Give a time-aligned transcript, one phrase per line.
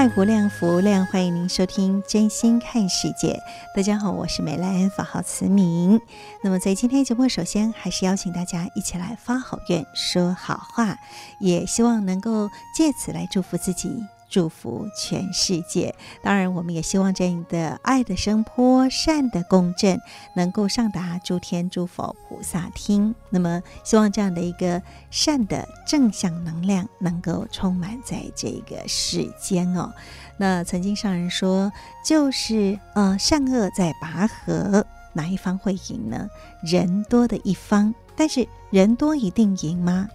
[0.00, 3.34] 爱无量，福无量，欢迎您收听《真心看世界》。
[3.76, 6.00] 大家好，我是美兰，法号慈明。
[6.42, 10.96] 那么在今天节目，首先还是邀请大家一起来发好愿、说好话，
[11.38, 14.02] 也希望能够借此来祝福自己。
[14.30, 15.94] 祝福全世界。
[16.22, 20.00] 当然，我们也希望这样的爱的声波、善的共振，
[20.34, 23.14] 能够上达诸天诸佛菩萨听。
[23.28, 29.92] 那么，希望这样的一个善的正向能量，能够充满在这个世间哦。
[30.38, 31.70] 那曾经上人说，
[32.02, 36.28] 就是呃，善恶在拔河，哪一方会赢呢？
[36.62, 40.08] 人多的一方，但是人多一定赢吗？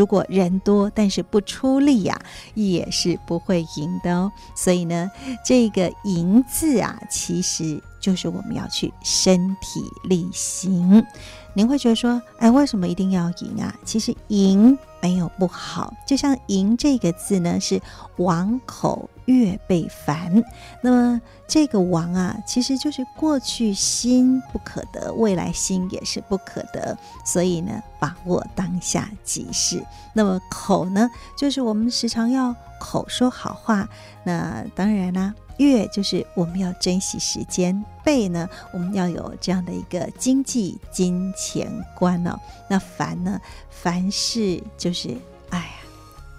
[0.00, 4.32] 如果人多，但是不出力呀、啊，也是不会赢的哦。
[4.56, 5.10] 所以呢，
[5.44, 11.04] 这个“赢”字啊，其实就是我们要去身体力行。
[11.52, 13.74] 您会觉得说，哎，为什么一定要赢啊？
[13.84, 17.78] 其实赢没有不好，就像“赢”这个字呢，是
[18.16, 20.42] 王口月被烦。
[20.82, 26.96] 那么这个王啊，其实就是过去心不可得，未来心也是不可得。
[27.24, 29.82] 所以呢，把握当下即是。
[30.12, 33.88] 那么口呢，就是我们时常要口说好话。
[34.24, 35.34] 那当然啦。
[35.58, 42.34] 月就是我们要珍惜时间，倍呢，我们要有这样的一个经济金钱观哦。
[42.66, 43.38] 那烦呢，
[43.68, 45.14] 凡事就是
[45.50, 45.72] 哎呀，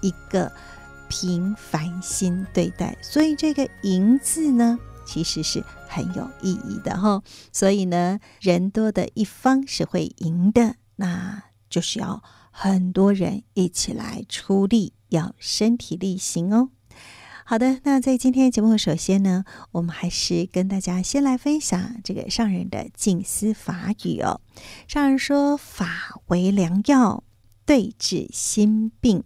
[0.02, 0.52] 一个
[1.12, 2.98] 平凡心对待。
[3.02, 16.70] 所以这个“赢”字呢，其实是很有意义的哈、所以呢，人多的一方是会赢的，那就是要很多人一起来出力，要身体力行哦。
[17.44, 24.40] 好的，那在今天节目，首先呢，我们还是跟大家先来分享这个上人的静思法语哦。
[24.88, 27.26] 上人说：“法为良药，
[27.66, 29.26] 对治心病。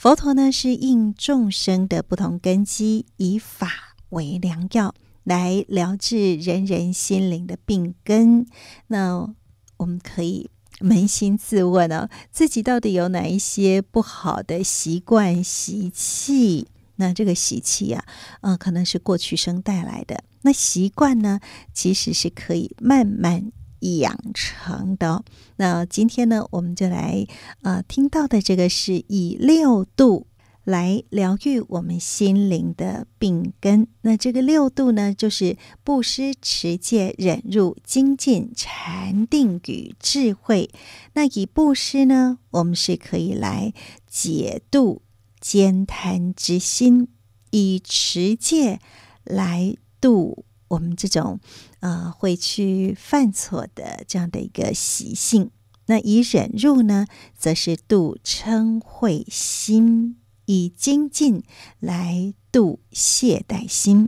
[0.00, 4.94] 佛陀呢是应众生的不同根基，以法为良药
[5.24, 8.46] 来疗治人人心灵的病根。
[8.86, 9.28] 那
[9.76, 18.02] 我们可以扪心自问哦，自己到底有哪一些不好的习惯习气？”那这个习气呀，
[18.40, 20.24] 嗯、呃，可能是过去生带来的。
[20.40, 21.40] 那习惯呢，
[21.74, 25.24] 其实是可以慢慢养成的。
[25.56, 27.26] 那今天呢，我们就来
[27.62, 30.26] 呃听到的这个是以六度
[30.64, 33.88] 来疗愈我们心灵的病根。
[34.02, 40.70] 那这个六度呢，就是布施、持戒、忍辱、精进、禅定与智慧。
[41.14, 43.72] 那以布施呢，我们是可以来
[44.06, 45.02] 解度。
[45.42, 47.08] 慳贪之心，
[47.50, 48.78] 以持戒
[49.24, 51.38] 来度我们这种
[51.80, 55.50] 呃会去犯错的这样的一个习性。
[55.86, 60.14] 那以忍辱呢，则是度嗔恚心；
[60.46, 61.42] 以精进
[61.80, 64.06] 来度懈怠心；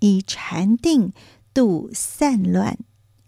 [0.00, 1.12] 以禅定
[1.54, 2.74] 度散乱；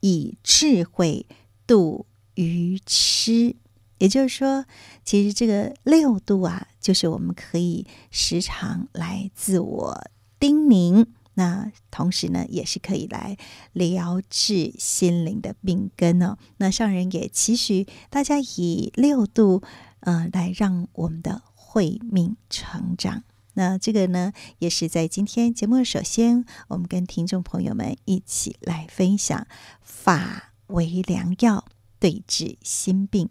[0.00, 1.26] 以智慧
[1.64, 3.54] 度愚痴。
[3.98, 4.64] 也就是说，
[5.04, 13.36] 其实这个六度啊，就是我们可以时常来自我叮咛，那同时呢，也是可以来
[13.72, 16.36] 疗治心灵的病根哦。
[16.58, 19.62] 那上人也期许大家以六度，
[20.00, 23.24] 呃，来让我们的慧命成长。
[23.54, 29.46] 那这个呢，也是在今天节目，首先我们跟听众朋友们一起来分享：
[29.80, 31.66] 法为良药，
[31.98, 33.28] 对治心病。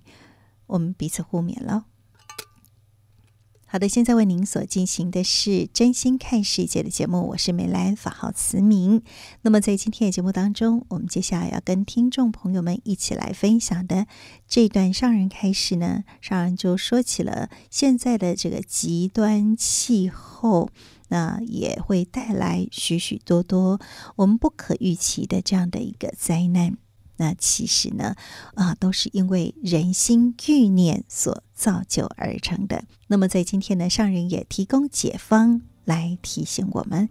[0.68, 1.90] 我们彼此互勉喽。
[3.71, 9.01] 好的，现在为您所进行的是真心看世界的节目，我是美兰，法号慈明。
[9.44, 14.07] 那么在今天的节目当中，我们接下来要跟听众朋友们一起来分享的
[14.45, 20.69] 这段上人开始呢，上人就说起了现在的这个极端气候，
[21.07, 23.79] 那也会带来许许多多
[24.17, 26.75] 我们不可预期的这样的一个灾难。
[27.21, 28.15] 那其实呢，
[28.56, 32.83] 啊，都是因为人心欲念所造就而成的。
[33.06, 37.07] 那么在今天呢，上人也提供解方来提醒我们，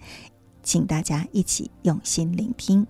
[0.64, 2.84] 请大家一起用心聆听。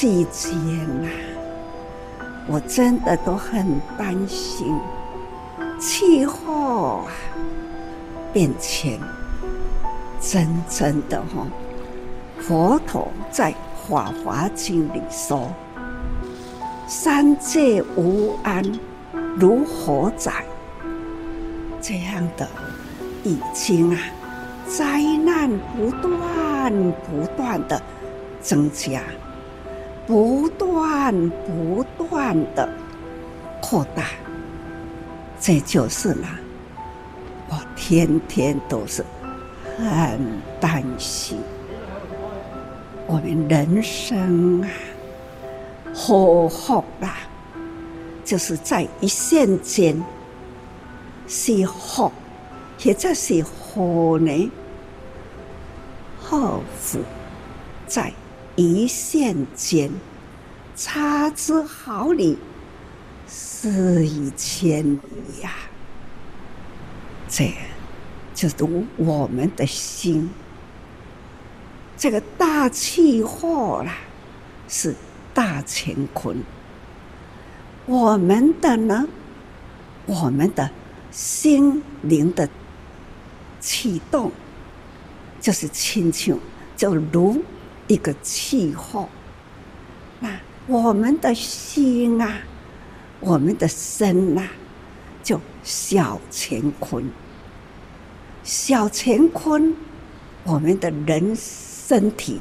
[0.00, 0.56] 国际间
[1.04, 1.08] 啊，
[2.46, 4.74] 我真的都很担心
[5.78, 7.12] 气候啊
[8.32, 8.98] 变迁。
[10.18, 11.46] 真正的哈，
[12.40, 13.52] 佛陀在
[13.86, 15.52] 《法华经》里说
[16.88, 18.64] ：“三界无安，
[19.36, 20.32] 如火灾。”
[21.78, 22.48] 这样的
[23.22, 24.00] 已经啊，
[24.66, 27.82] 灾难不断不断的
[28.40, 29.02] 增加。
[30.06, 32.68] 不断不断的
[33.62, 34.04] 扩大，
[35.38, 36.26] 这就是呢，
[37.48, 39.04] 我天天都是
[39.78, 40.18] 很
[40.60, 41.38] 担心，
[43.06, 44.68] 我们人生啊，
[45.94, 47.18] 祸福啊，
[48.24, 50.02] 就是在一瞬间，
[51.28, 52.10] 是福，
[52.78, 54.50] 或者是祸呢？
[56.20, 56.98] 祸福
[57.86, 58.12] 在。
[58.60, 59.90] 一线间，
[60.76, 62.36] 差之毫厘，
[63.26, 65.50] 失以千里呀！
[67.26, 67.54] 这
[68.34, 70.28] 就如我们的心，
[71.96, 73.94] 这个大气候啦，
[74.68, 74.94] 是
[75.32, 76.36] 大乾坤。
[77.86, 79.08] 我们的呢，
[80.04, 80.70] 我们的
[81.10, 82.46] 心灵的
[83.58, 84.30] 启动，
[85.40, 86.38] 就是亲像，
[86.76, 87.42] 就如。
[87.90, 89.08] 一个气候，
[90.20, 90.30] 那
[90.68, 92.38] 我们的心啊，
[93.18, 94.48] 我们的身呐、啊，
[95.24, 97.04] 就小乾坤。
[98.44, 99.74] 小乾坤，
[100.44, 102.38] 我们的人身体，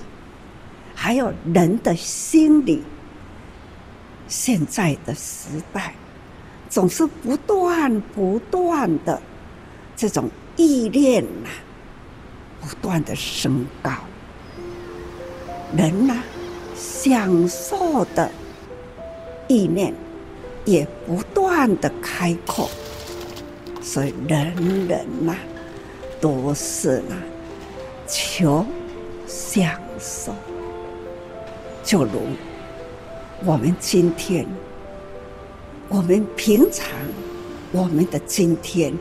[0.94, 2.84] 还有人的心理。
[4.28, 5.96] 现在的时代，
[6.70, 9.20] 总是不断不断的
[9.96, 11.50] 这种意念呐、
[12.62, 13.92] 不断的升高。
[15.76, 16.24] 人呐、啊，
[16.76, 18.30] 享受的
[19.48, 19.94] 意念
[20.66, 22.70] 也不断的开阔，
[23.82, 24.54] 所以人
[24.88, 25.38] 人呐、啊，
[26.20, 27.16] 都是呢
[28.08, 28.66] 求
[29.28, 30.34] 享受。
[31.84, 32.12] 就如
[33.46, 34.46] 我们今天，
[35.88, 36.88] 我们平常，
[37.72, 38.94] 我们的今天，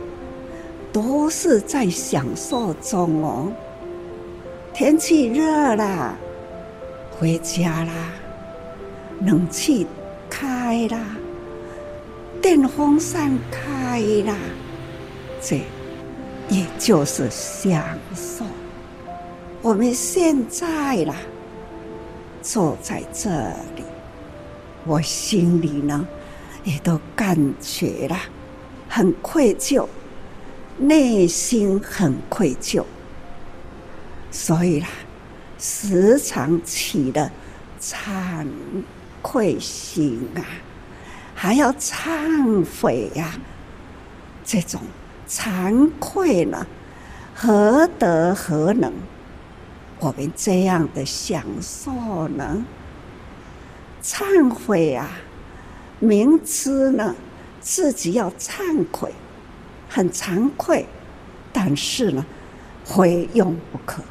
[0.92, 3.52] 都是在享受中哦。
[4.72, 6.16] 天气热了。
[7.18, 7.92] 回家啦，
[9.22, 9.84] 冷气
[10.30, 11.00] 开啦，
[12.40, 14.36] 电风扇开啦，
[15.42, 15.56] 这
[16.48, 17.82] 也就是享
[18.14, 18.44] 受。
[19.60, 21.16] 我们现在啦，
[22.40, 23.28] 坐在这
[23.74, 23.82] 里，
[24.86, 26.06] 我心里呢，
[26.62, 28.20] 也都感觉啦，
[28.88, 29.88] 很愧疚，
[30.76, 32.84] 内心很愧疚，
[34.30, 34.86] 所以啦。
[35.58, 37.30] 时常起了
[37.80, 38.46] 惭
[39.20, 40.40] 愧心啊，
[41.34, 43.34] 还要忏悔呀、
[44.44, 44.80] 这种
[45.28, 46.66] 惭愧呢，
[47.34, 48.92] 何德何能？
[50.00, 52.64] 我们这样的享受呢？
[54.00, 55.10] 忏悔啊，
[55.98, 57.16] 明知呢
[57.60, 59.12] 自己要忏悔，
[59.88, 60.86] 很惭愧，
[61.52, 62.24] 但是呢，
[62.84, 64.02] 非用不可。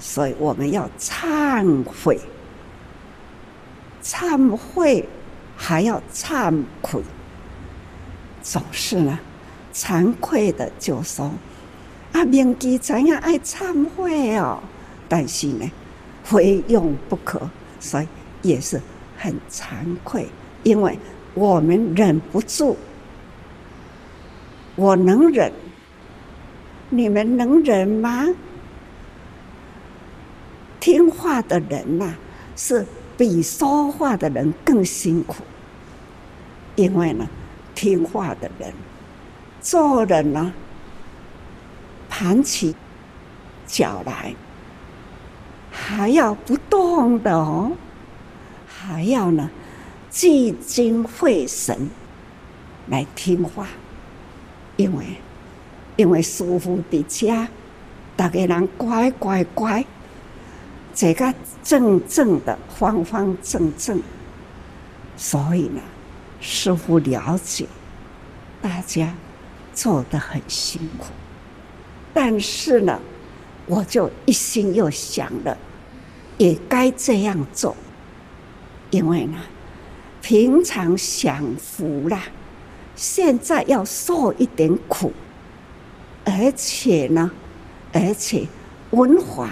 [0.00, 2.18] 所以我们要忏悔，
[4.02, 5.06] 忏悔
[5.54, 7.02] 还要忏悔，
[8.42, 9.18] 总是呢，
[9.74, 11.30] 惭愧的就说
[12.12, 14.58] ：“啊，明知怎样爱忏悔哦，
[15.06, 15.70] 但是呢，
[16.24, 17.38] 非用不可，
[17.78, 18.08] 所以
[18.40, 18.80] 也是
[19.18, 19.68] 很惭
[20.02, 20.26] 愧，
[20.62, 20.98] 因为
[21.34, 22.74] 我们忍不住，
[24.76, 25.52] 我能忍，
[26.88, 28.26] 你们能忍吗？
[30.80, 32.14] 听话的人呐、
[32.56, 35.44] 是比说话的人更辛苦，
[36.74, 37.28] 因为呢，
[37.74, 38.72] 听话的人
[39.60, 40.52] 做人呢，
[42.08, 42.74] 盘起
[43.66, 44.34] 脚来，
[45.70, 47.72] 还要不动的哦，
[48.66, 49.50] 还要呢，
[50.10, 51.90] 聚精会神
[52.88, 53.68] 来听话，
[54.76, 55.04] 因为
[55.96, 57.46] 因为师父的家，
[58.16, 59.84] 大家人乖乖乖。
[61.00, 64.02] 这个正正的方方正正，
[65.16, 65.80] 所以呢，
[66.42, 67.64] 师父了解
[68.60, 69.14] 大家
[69.72, 71.06] 做得很辛苦，
[72.12, 73.00] 但是呢，
[73.64, 75.56] 我就一心又想了，
[76.36, 77.74] 也该这样做，
[78.90, 79.38] 因为呢，
[80.20, 82.24] 平常享福啦，
[82.94, 85.14] 现在要受一点苦，
[86.26, 87.30] 而且呢，
[87.90, 88.46] 而且
[88.90, 89.48] 文化。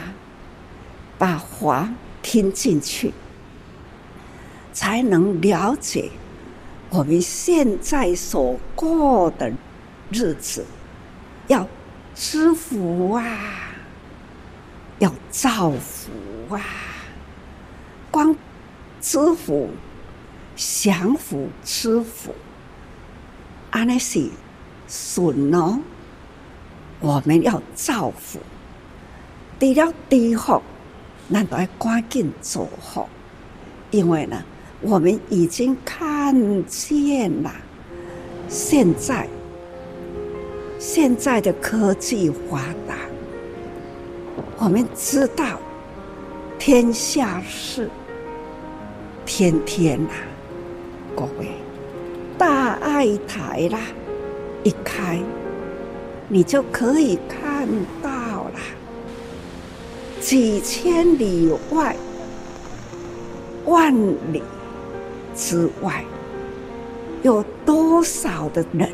[1.19, 3.13] 把话听进去，
[4.73, 6.11] 才能了解
[6.91, 9.53] 我们现在所过的
[10.11, 10.65] 日子，
[11.49, 11.67] 要
[12.15, 13.25] 知福啊，
[15.01, 16.63] 要造福啊。
[18.11, 18.35] 光
[19.01, 19.71] 知福、
[20.57, 22.35] 享福、知福，
[23.71, 24.31] 安那是
[24.89, 25.81] 顺哦。
[27.01, 28.41] 我们要造福，
[29.61, 30.63] 除了地福。
[31.29, 33.07] 那都要赶紧做好，
[33.91, 34.43] 因为呢，
[34.81, 37.53] 我们已经看见了，
[38.49, 39.29] 现在
[40.79, 42.97] 现在的科技发达，
[44.57, 45.61] 我们知道
[46.59, 47.91] 天下事，
[49.27, 50.11] 天天呐，
[51.15, 51.51] 各位，
[52.39, 53.79] 大爱台啦，
[54.65, 55.21] 一开，
[56.29, 57.69] 你就可以看
[58.03, 58.08] 到。
[60.29, 61.97] 几千里外，
[63.65, 63.95] 万
[64.31, 64.43] 里
[65.35, 66.05] 之外，
[67.23, 68.91] 有多少的人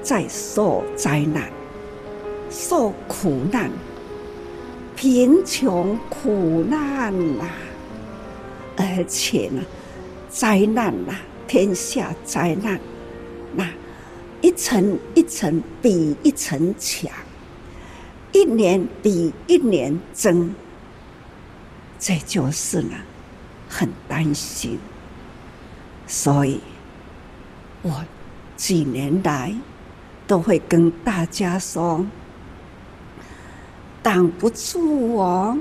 [0.00, 1.52] 在受灾难、
[2.48, 3.70] 受苦难、
[4.96, 7.52] 贫穷苦难呐、啊？
[8.78, 9.62] 而且呢，
[10.30, 12.80] 灾难呐、啊，天下灾难，
[13.54, 13.68] 那
[14.40, 17.12] 一层一层比一层强。
[18.32, 20.54] 一年比一年增，
[21.98, 22.96] 这就是呢，
[23.68, 24.78] 很担心。
[26.06, 26.60] 所以，
[27.82, 28.04] 我
[28.56, 29.54] 几年来
[30.26, 32.04] 都会跟大家说，
[34.02, 35.58] 挡不住哦，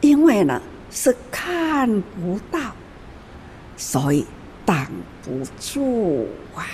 [0.00, 2.58] 因为呢是看不到，
[3.76, 4.26] 所以
[4.64, 4.86] 挡
[5.22, 6.66] 不住啊。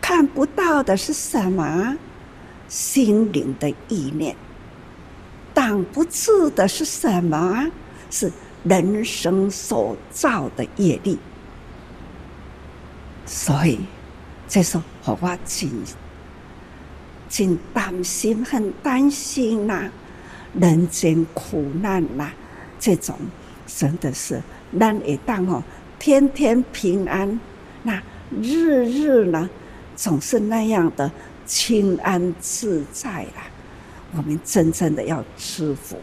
[0.00, 1.96] 看不到的是什么？
[2.70, 4.34] 心灵的意念，
[5.52, 7.66] 挡不住的是什么？
[8.10, 8.32] 是
[8.64, 11.18] 人生所造的业力。
[13.26, 13.78] 所以，
[14.48, 15.70] 这时候我真
[17.28, 19.90] 真担心，很担心呐、
[20.54, 22.34] 人间苦难呐、啊，
[22.78, 23.16] 这种
[23.66, 25.62] 真的是难以当哦，
[25.98, 27.38] 天天平安，
[27.82, 28.02] 那
[28.40, 29.48] 日日呢，
[29.96, 31.10] 总是那样的。
[31.50, 33.42] 清安自在啦，
[34.16, 35.96] 我们真正的要知福，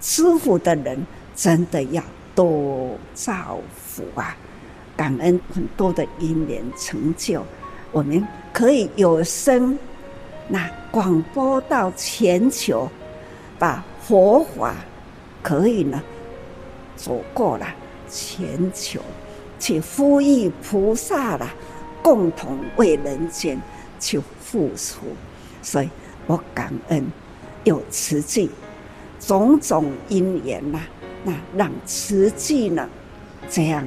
[0.00, 2.02] 知福的人真的要
[2.34, 4.34] 多造福啊！
[4.96, 7.44] 感恩很多的因缘成就，
[7.92, 9.78] 我们可以有声，
[10.48, 12.90] 那广播到全球，
[13.58, 14.74] 把佛法
[15.42, 16.02] 可以呢
[16.96, 17.66] 走过了
[18.08, 19.02] 全球，
[19.60, 21.50] 去呼吁菩萨啦，
[22.02, 23.60] 共同为人间
[24.00, 24.18] 去。
[24.50, 25.00] 付出，
[25.62, 25.90] 所以
[26.26, 27.04] 我感恩
[27.64, 28.48] 有慈济
[29.20, 30.80] 种种因缘呐，
[31.24, 32.88] 那让慈济呢
[33.50, 33.86] 这样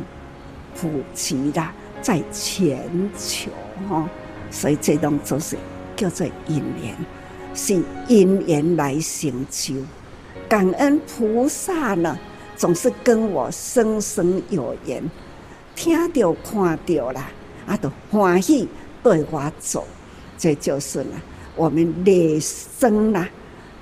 [0.79, 2.77] 普及了在全
[3.17, 3.49] 球
[3.89, 4.07] 哈，
[4.51, 5.57] 所以这种就是
[5.95, 6.95] 叫做因缘，
[7.55, 9.75] 是因缘来成就。
[10.47, 12.17] 感恩菩萨呢，
[12.55, 15.03] 总是跟我生生有缘，
[15.75, 17.31] 听到看到啦，
[17.65, 18.67] 啊，都欢喜
[19.01, 19.87] 对我走。
[20.41, 21.21] 这就是呢，
[21.55, 23.27] 我们累生呐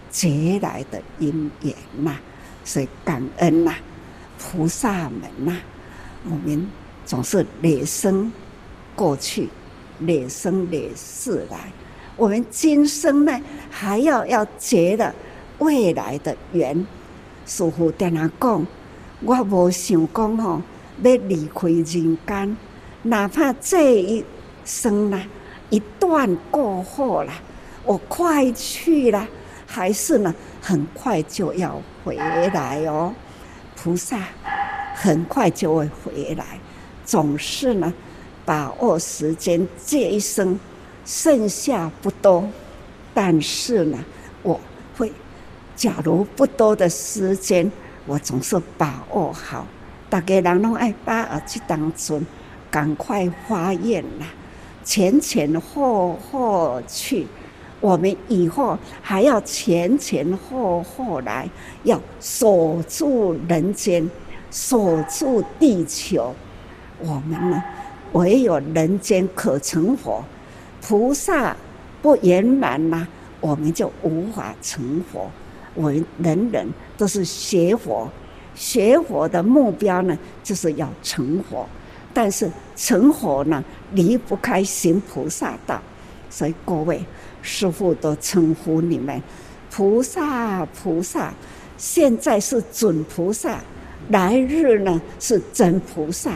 [0.09, 1.73] 结来的因缘
[2.03, 2.17] 呐，
[2.65, 3.73] 所以感恩呐，
[4.37, 5.55] 菩萨们呐，
[6.25, 6.67] 我们
[7.05, 8.29] 总是累生
[8.93, 9.47] 过去，
[9.99, 11.71] 累生累世来，
[12.17, 13.39] 我们今生呢
[13.69, 15.15] 还要要结的
[15.59, 16.85] 未来的缘。
[17.45, 18.67] 师父跟他讲，
[19.21, 20.61] 我无想讲吼，
[21.03, 22.57] 要离开人间，
[23.03, 24.25] 哪怕这一
[24.65, 25.23] 生呢，
[25.69, 27.33] 一段过后了，
[27.83, 29.27] 我快去了，
[29.65, 33.13] 还是呢，很快就要回来哦。
[33.75, 34.19] 菩萨
[34.93, 36.59] 很快就会回来，
[37.05, 37.93] 总是呢，
[38.43, 40.59] 把握时间，这一生
[41.05, 42.49] 剩下不多，
[43.13, 43.97] 但是呢，
[44.43, 44.59] 我
[44.97, 45.11] 会，
[45.75, 47.71] 假如不多的时间，
[48.05, 49.65] 我总是把握好。
[50.09, 52.25] 大家人拢爱把握这当中，
[52.69, 54.25] 赶快发愿啦，
[54.89, 57.27] 前前后后去，
[57.79, 61.47] 我们以后还要前前后后来，
[61.83, 64.09] 要守住人间，
[64.49, 66.33] 守住地球。
[66.97, 67.63] 我们呢，
[68.13, 70.23] 唯有人间可成佛，
[70.81, 71.55] 菩萨
[72.01, 73.07] 不圆满呢，
[73.39, 75.29] 我们就无法成佛。
[75.75, 76.67] 我们人人
[76.97, 78.09] 都是学佛。
[78.55, 81.69] 学佛的目标呢，就是要成佛，
[82.11, 85.81] 但是成佛呢，离不开行菩萨道，
[86.29, 87.03] 所以各位
[87.41, 89.21] 师父都称呼你们
[89.71, 91.33] 菩萨菩萨，
[91.77, 93.59] 现在是准菩萨，
[94.09, 96.33] 来日呢是真菩萨。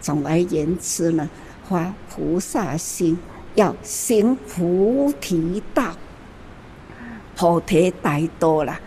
[0.00, 1.28] 总而言之呢，
[1.68, 3.18] 发菩萨心，
[3.54, 5.94] 要行菩提道，
[7.36, 8.78] 菩提大道了。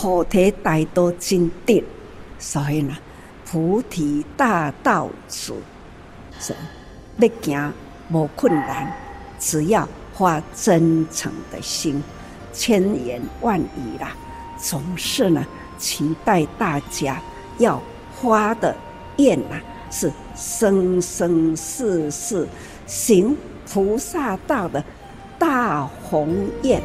[0.00, 1.82] 菩提大道真谛，
[2.38, 2.96] 所以呢，
[3.44, 5.56] 菩提大道主
[6.38, 6.54] 是
[7.18, 7.72] 要行
[8.10, 8.92] 无困难，
[9.38, 12.02] 只要发真诚的心，
[12.52, 14.12] 千言万语啦，
[14.56, 15.44] 总是呢
[15.76, 17.20] 期待大家
[17.58, 17.80] 要
[18.20, 18.74] 发的
[19.16, 19.60] 愿呐，
[19.90, 22.46] 是生生世世
[22.86, 23.36] 行
[23.70, 24.82] 菩萨道的
[25.38, 26.80] 大宏愿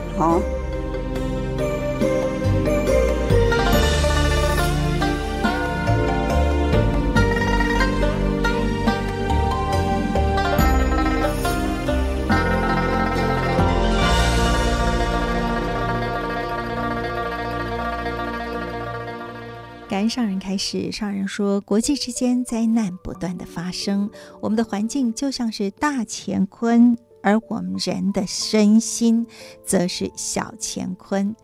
[20.09, 24.09] 上人开始，上人说：国际之间灾难不断的发生，
[24.41, 29.25] 我们的环境就像是大乾坤，而我们人的身心
[29.65, 31.35] 则是小乾坤。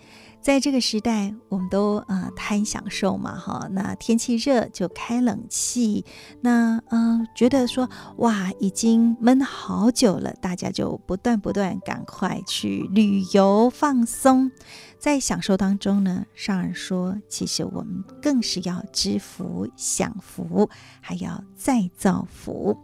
[0.41, 6.06] 在这个时代，我们都呃贪享受嘛，哈，那天气热就开冷气，
[6.41, 14.52] 那嗯、觉得说哇已经闷好久了，大家就不断不断赶快去旅游放松。
[14.97, 22.78] 在享受当中呢，上人说，其实我们更是要知福、享福，还要再造福。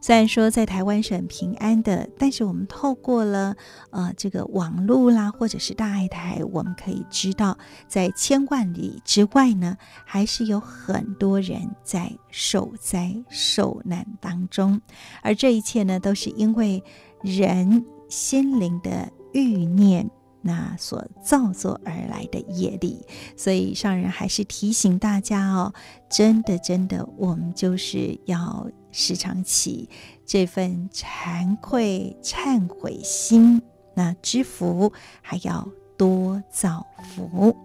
[0.00, 3.54] 虽然说在台湾是很平安的，但是我们透过了
[3.90, 14.80] 呃这个网络啦，或者是大爱台，我们可以知道，在千万里之外呢，还是有很多人在受灾受难当中，
[15.22, 16.82] 而这一切呢，都是因为
[17.22, 20.10] 人心灵的欲念。
[20.42, 23.04] 那所造作而来的业力，
[23.36, 25.74] 所以上人还是提醒大家哦，
[26.08, 29.88] 真的真的，我们就是要时常起
[30.24, 33.62] 这份惭愧忏悔心，
[33.94, 37.56] 那知福还要多造福。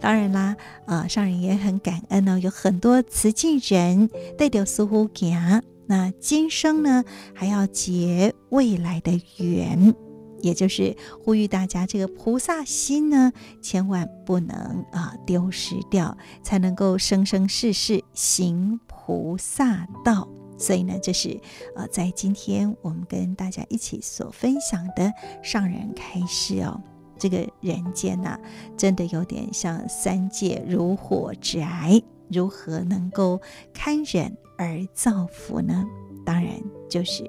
[0.00, 9.94] 当然啦，啊、上人也很感恩呢、哦，有很多慈济人带着似乎行，那今生呢还要结未来的缘。
[10.42, 20.28] 也就是呼吁大家，这个菩萨心呢，千万不能啊丢失掉，才能够生生世世行菩萨道。
[20.58, 21.40] 所以呢，这是
[21.74, 26.80] 呃，在今天我们跟大家一起所分享的上人开示哦。
[27.18, 28.38] 这个人间呐、
[28.76, 33.40] 真的有点像三界如火宅，如何能够
[33.72, 35.84] 堪忍而造福呢？
[36.26, 36.52] 当然
[36.90, 37.24] 就是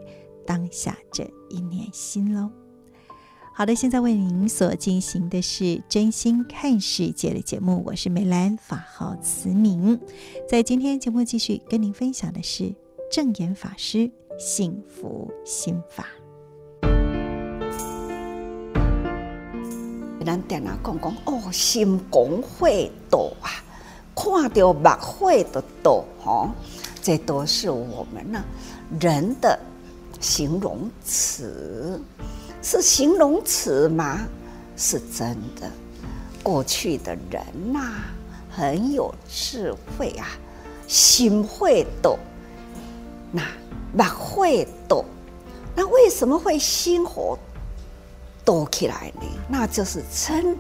[0.46, 2.52] 当下这一念心喽。
[3.54, 9.98] 好的，现在为您所进行的是真心看世界的节目，我是梅兰，法号慈明。
[10.50, 12.76] 在今天节目继续跟您分享的是
[13.10, 16.06] 证严法师幸福心法。
[20.26, 23.64] 咱电脑讲讲哦，心广会道啊，
[24.14, 26.50] 看到目会的道，哈，
[27.02, 28.44] 这都是我们呢
[29.00, 29.58] 人的
[30.20, 32.02] 形容词。
[32.62, 34.20] 是形容词吗？
[34.76, 35.72] 是真的。
[36.44, 37.42] 过去的人
[37.72, 38.06] 呐、啊，
[38.50, 40.28] 很有智慧啊，
[40.88, 42.18] 心会道，
[43.32, 43.44] 那
[43.94, 45.04] 目会道，
[45.76, 47.38] 那为什么会心火
[48.46, 49.24] 道起来呢？
[49.50, 50.56] 那就是嗔，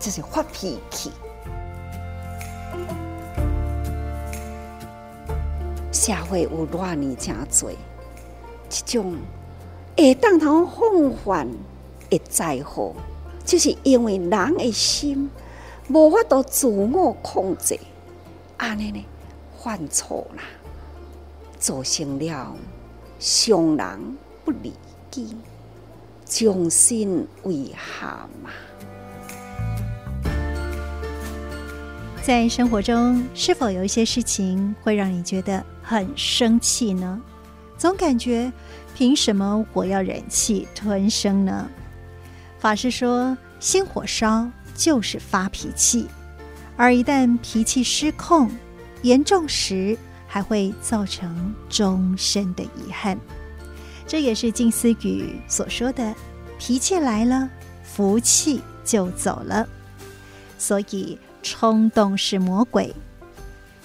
[0.00, 1.12] 就是发脾气。
[5.92, 7.76] 社会有乱呢真多，
[8.68, 9.16] 这种
[9.96, 11.48] 会当通防范
[12.08, 12.94] 的灾祸，
[13.44, 15.28] 就是因为人的心
[15.88, 17.78] 无法度自我控制，
[18.56, 19.04] 安尼呢
[19.62, 20.42] 犯错啦，
[21.58, 22.56] 造成了
[23.18, 24.72] 伤人不利
[25.10, 25.36] 己，
[26.24, 28.50] 将心为寒嘛。
[32.22, 37.20] 在生活中，是否有一些事情会让你觉得很生气呢？
[37.76, 38.52] 总感觉
[38.94, 41.68] 凭什么我要忍气吞声呢？
[42.58, 46.06] 法师说，心火烧就是发脾气，
[46.76, 48.50] 而一旦脾气失控，
[49.02, 49.96] 严重时
[50.28, 53.18] 还会造成终身的遗憾。
[54.06, 56.14] 这也是静思语所说的
[56.60, 57.50] ：“脾气来了，
[57.82, 59.68] 福气就走了。”
[60.56, 61.18] 所以。
[61.40, 62.92] 冲动是魔鬼。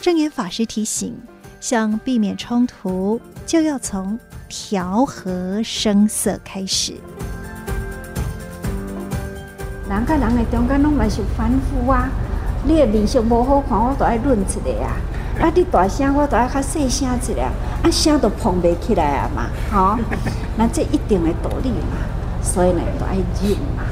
[0.01, 1.15] 证严法师提醒：
[1.61, 6.95] 想避免冲突，就要从调和声色开始。
[9.87, 12.09] 人跟人的中间拢嘛是反复啊！
[12.65, 14.97] 你的面色无好看，我都爱润一下啊！
[15.39, 17.41] 啊，你大声，我都爱较细声一下，
[17.81, 19.47] 啊，声都碰袂起来啊嘛！
[19.71, 19.97] 吼，
[20.57, 21.97] 那这一定的道理嘛，
[22.41, 23.83] 所以呢，都爱忍嘛，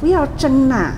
[0.00, 0.94] 不要争啦、啊，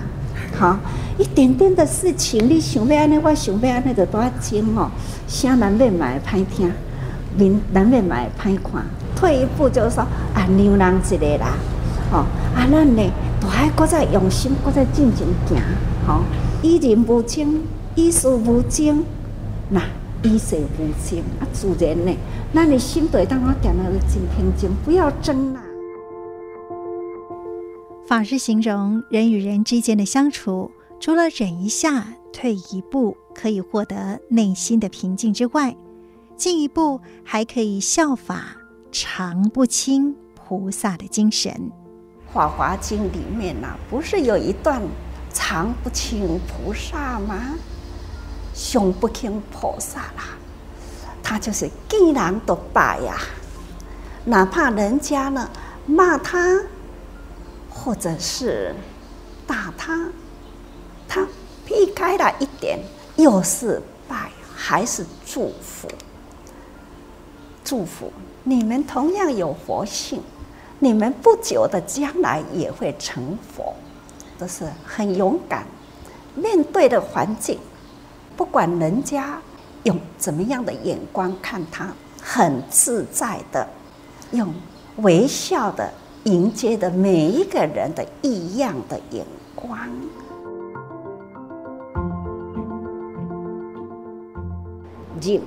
[0.58, 0.78] 好。
[1.18, 4.90] 一点点的事情，你想要安尼，我想要安尼，就多争哦。
[5.28, 6.72] 声难免嘛会歹听，
[7.36, 8.82] 面难免嘛会歹看。
[9.14, 11.48] 退一步就是说，啊，让人一个啦，
[12.10, 12.18] 吼，
[12.56, 13.02] 啊，咱呢，
[13.40, 15.58] 都还搁再用心，搁再进前行，
[16.06, 16.22] 吼，
[16.62, 17.60] 以人无争，
[17.94, 19.04] 以事无争，
[19.74, 19.82] 那
[20.22, 22.14] 以事无争，啊，自然呢，
[22.52, 25.62] 咱的心对当我点了真平静，不要争啦。
[28.06, 30.70] 法师形容人与人之间的相处。
[31.00, 35.74] 除了忍一下、退一步可以获得内心的平静之外，
[36.36, 38.56] 进一步还可以效法
[38.92, 41.50] 常不轻菩萨的精神。
[42.34, 44.80] 《法华经》里面呐、啊，不是有一段
[45.32, 47.58] 常不轻菩萨吗？
[48.54, 50.36] 常不轻菩萨啦，
[51.22, 53.16] 他就是见人都拜呀，
[54.24, 55.48] 哪怕人家呢
[55.86, 56.60] 骂他，
[57.70, 58.74] 或者是
[59.46, 60.08] 打他。
[61.08, 61.26] 他
[61.66, 62.78] 避开了一点，
[63.16, 65.88] 又是拜，还是祝福？
[67.64, 68.12] 祝福
[68.44, 70.22] 你们同样有佛性，
[70.78, 73.74] 你们不久的将来也会成佛，
[74.38, 75.66] 都是很勇敢。
[76.34, 77.58] 面对的环境，
[78.36, 79.38] 不管人家
[79.84, 83.66] 用怎么样的眼光看他，很自在的，
[84.32, 84.52] 用
[84.96, 85.92] 微笑的
[86.24, 89.78] 迎接的每一个人的异样的眼光。
[95.20, 95.40] 忍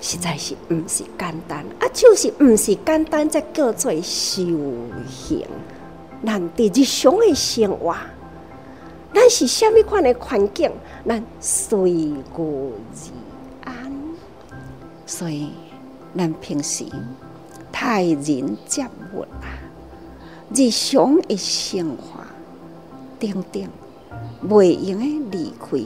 [0.00, 4.42] 实在是不是简单啊，就是不是简单，才叫做修
[5.08, 5.46] 行。
[6.24, 7.94] 咱伫日常的生活，
[9.14, 10.70] 咱是虾米款的环境，
[11.06, 12.72] 咱随遇而
[13.64, 13.92] 安。
[15.06, 15.50] 所以，
[16.16, 16.84] 咱平时
[17.70, 19.48] 待人接物啊，
[20.54, 22.20] 日常的生活，
[23.18, 23.68] 等等，
[24.48, 25.78] 袂用的离开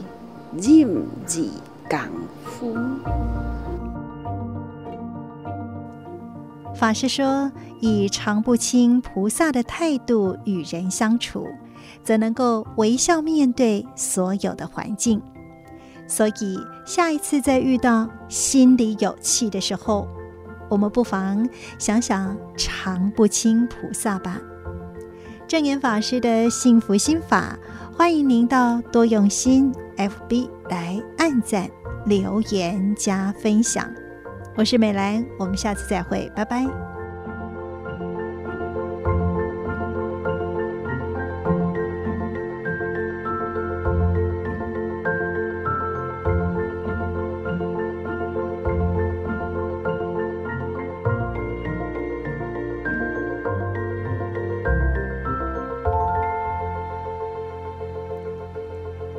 [0.61, 1.49] 忍字。
[1.91, 1.99] 功
[2.47, 2.75] 夫。
[6.75, 11.47] 法师说：“以常不清菩萨的态度与人相处，
[12.03, 15.21] 则能够微笑面对所有的环境。
[16.07, 20.07] 所以，下一次再遇到心里有气的时候，
[20.69, 24.41] 我们不妨想想常不轻菩萨吧。”
[25.49, 27.59] 证严法师的幸福心法，
[27.97, 31.71] 欢迎您到多用心 FB 来按赞。
[32.05, 33.89] 留言加分享，
[34.57, 36.92] 我是美兰，我们下次再会，拜拜。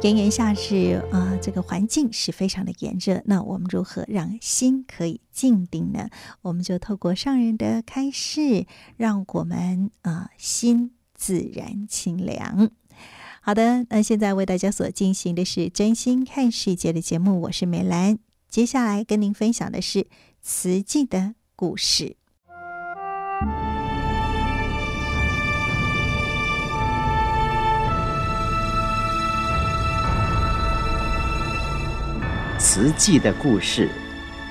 [0.03, 3.21] 炎炎夏日，啊、这个环境是非常的炎热。
[3.23, 6.09] 那我们如何让心可以静定呢？
[6.41, 8.65] 我们就透过上人的开示，
[8.97, 12.69] 让我们啊、心自然清凉。
[13.39, 18.19] 好的，那现在为大家所进行的是真心看世界的节目，我是美兰。
[18.49, 20.07] 接下来跟您分享的是
[20.41, 22.17] 慈济的故事。
[32.65, 33.89] 慈济的故事，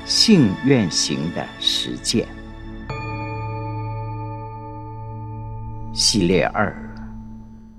[0.05, 2.29] 信愿行的实践。
[5.94, 6.77] 系列二：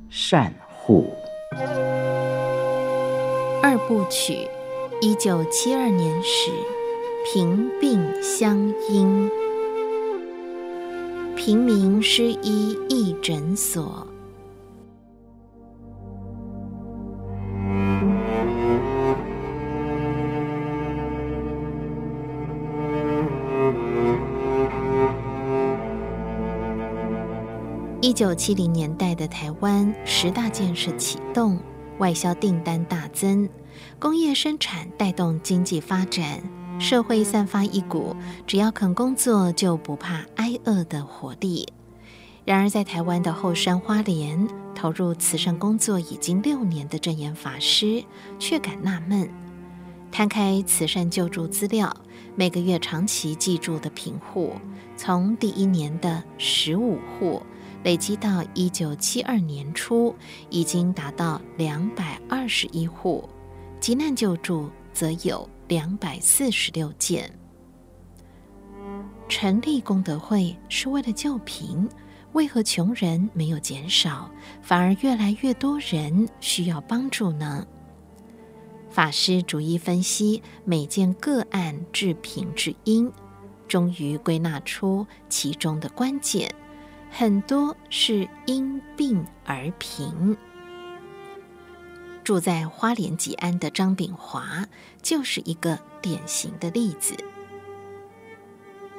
[0.09, 1.13] 善护。
[3.61, 4.47] 二部曲，
[5.01, 6.49] 一九七二年始，
[7.31, 8.57] 平病相
[8.89, 9.29] 因，
[11.35, 14.07] 平民失医义诊所。
[28.13, 31.57] 一九七零年代的台湾，十大建设启动，
[31.97, 33.49] 外销订单大增，
[33.97, 36.39] 工业生产带动经济发展，
[36.79, 41.67] 社会散发一股只要肯工作就不怕挨饿的活力。
[42.45, 48.03] 然而，在台湾的后山花莲，投入慈善工作已经六年的证严法师
[48.37, 49.27] 却感纳闷：
[50.11, 51.91] 摊开慈善救助资料，
[52.35, 54.53] 每个月长期记住的贫户，
[54.95, 57.41] 从第一年的十五户。
[57.83, 60.15] 累积到一九七二年初，
[60.49, 63.27] 已经达到两百二十一户，
[63.79, 67.29] 急难救助则有两百四十六件。
[69.27, 71.87] 成立功德会是为了救贫，
[72.31, 74.29] 为何穷人没有减少，
[74.61, 77.65] 反而越来越多人需要帮助呢？
[78.89, 83.11] 法师逐一分析每件个案致贫之因，
[83.67, 86.53] 终于归纳出其中的关键。
[87.15, 90.35] 很多是因病而贫。
[92.23, 94.65] 住在花莲吉安的张炳华
[95.03, 97.15] 就是一个典型的例子。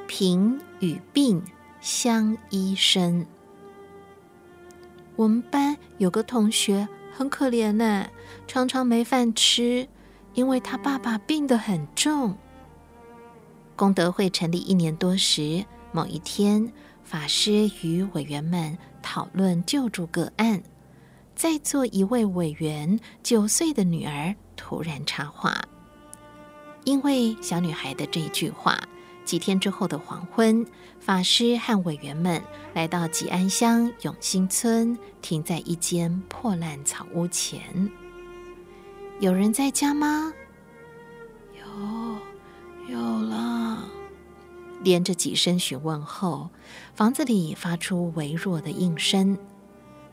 [0.07, 1.43] 贫与病
[1.81, 3.25] 相依生。
[5.17, 8.07] 我们班有个同学很可怜呢，
[8.47, 9.89] 常常没饭吃，
[10.35, 12.37] 因为他爸爸病得很重。
[13.75, 16.71] 功德会成立一年多时，某一天。
[17.05, 20.61] 法师与委员们讨论救助个案，
[21.35, 25.55] 在座一位委员九岁的女儿突然插话，
[26.83, 28.79] 因为小女孩的这句话，
[29.23, 30.65] 几天之后的黄昏，
[30.99, 32.41] 法师和委员们
[32.73, 37.61] 来到吉安乡永兴村，停在一间破烂草屋前。
[39.19, 40.33] 有人在家吗？
[41.53, 43.87] 有，有了。
[44.83, 46.49] 连着几声询问后，
[46.93, 49.37] 房子里发出微弱的应声。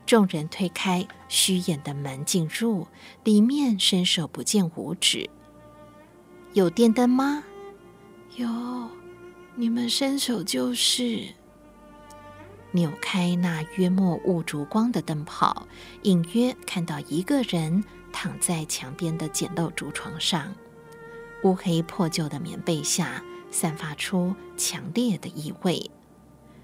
[0.05, 2.87] 众人推开虚掩的门进入，
[3.23, 5.29] 里面伸手不见五指。
[6.53, 7.43] 有电灯吗？
[8.35, 8.47] 有，
[9.55, 11.23] 你们伸手就是。
[12.71, 15.67] 扭开那约莫雾烛光的灯泡，
[16.01, 20.53] 隐约看到一个人躺在墙边的简陋竹床上，
[21.43, 23.23] 乌黑破旧的棉被下。
[23.53, 25.91] 散发出强烈的异味，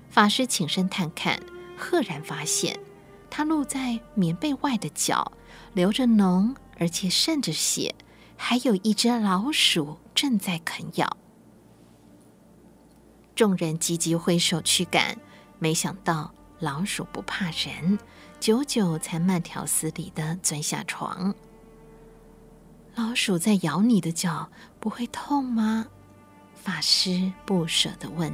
[0.10, 1.40] 法师起身探看，
[1.78, 2.80] 赫然发现
[3.30, 5.32] 他露在棉被外的脚
[5.74, 7.94] 流着脓，而且渗着血，
[8.36, 11.16] 还有一只老鼠正在啃咬。
[13.36, 15.16] 众人急急挥手驱赶，
[15.60, 18.00] 没想到老鼠不怕人，
[18.40, 21.36] 久久才慢条斯理的钻下床。
[22.96, 24.50] 老鼠在咬你的脚，
[24.80, 25.86] 不会痛吗？
[26.60, 28.34] 法师不舍地问：“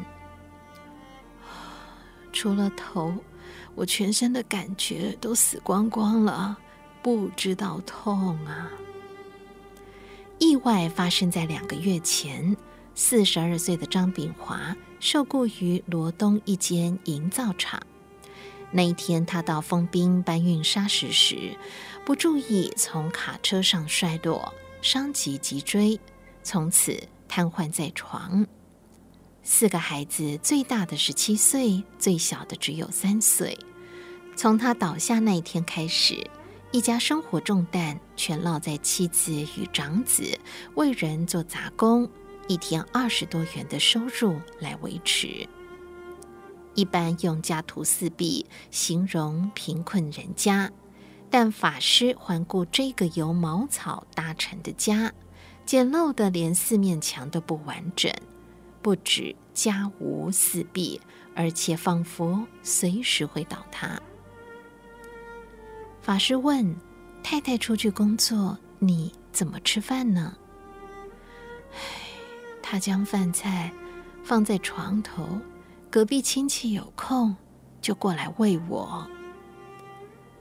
[2.33, 3.13] 除了头，
[3.75, 6.57] 我全身的感觉都死光光了，
[7.01, 8.71] 不知道痛啊。”
[10.37, 12.55] 意外发生在两个月前。
[12.97, 17.81] 四十二岁的张炳华受雇于罗东一间营造厂。
[18.71, 21.57] 那一天，他到丰滨搬运砂石时，
[22.05, 25.99] 不注意从卡车上摔落，伤及脊椎，
[26.41, 27.05] 从此。
[27.27, 28.45] 瘫痪在床，
[29.43, 33.57] 四个孩子，最大的十七岁，最小的只有三岁。
[34.35, 36.29] 从他倒下那一天开始，
[36.71, 40.37] 一家生活重担全落在妻子与长子
[40.75, 42.09] 为人做杂工，
[42.47, 45.47] 一天二十多元的收入来维持。
[46.73, 50.69] 一般用家徒四壁形容贫困人家，
[51.29, 55.13] 但法师环顾这个由茅草搭成的家。
[55.65, 58.13] 简陋的连四面墙都不完整，
[58.81, 61.01] 不止家无四壁，
[61.35, 63.99] 而且仿佛随时会倒塌。
[66.01, 66.75] 法师问
[67.23, 70.37] ：“太太出去工作，你怎么吃饭呢？”
[71.73, 71.79] 唉，
[72.61, 73.71] 他将饭菜
[74.23, 75.27] 放在床头，
[75.89, 77.35] 隔壁亲戚有空
[77.81, 79.09] 就过来喂我。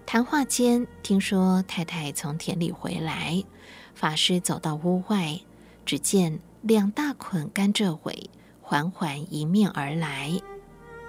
[0.05, 3.43] 谈话间，听说太太从田里回来。
[3.95, 5.41] 法师走到屋外，
[5.87, 8.31] 只见两大捆甘蔗尾
[8.61, 10.41] 缓缓迎面而来。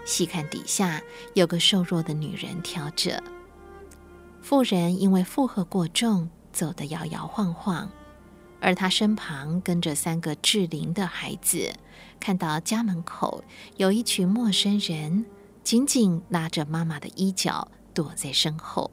[0.06, 1.02] 细看底下
[1.34, 3.24] 有个瘦弱的女人挑着。
[4.41, 7.89] 妇人因为负荷过重，走得摇摇晃晃，
[8.62, 11.74] 而她身旁跟着三个稚龄的孩子。
[12.19, 13.43] 看到家门口
[13.78, 15.26] 有一群陌生人，
[15.63, 18.91] 紧紧拉着妈妈的衣角，躲在身后。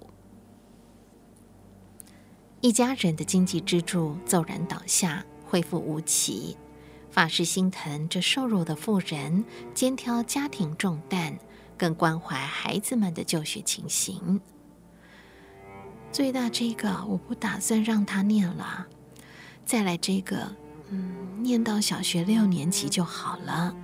[2.62, 6.56] 一家人的经济支柱骤然倒下，恢复无期。
[7.10, 9.44] 法师心疼这瘦弱的妇人，
[9.74, 11.36] 肩挑家庭重担，
[11.76, 14.40] 更关怀孩子们的就学情形。
[16.12, 18.86] 最大这个我不打算让他念了，
[19.64, 20.54] 再来这个，
[20.90, 23.74] 嗯，念到小学六年级就好了。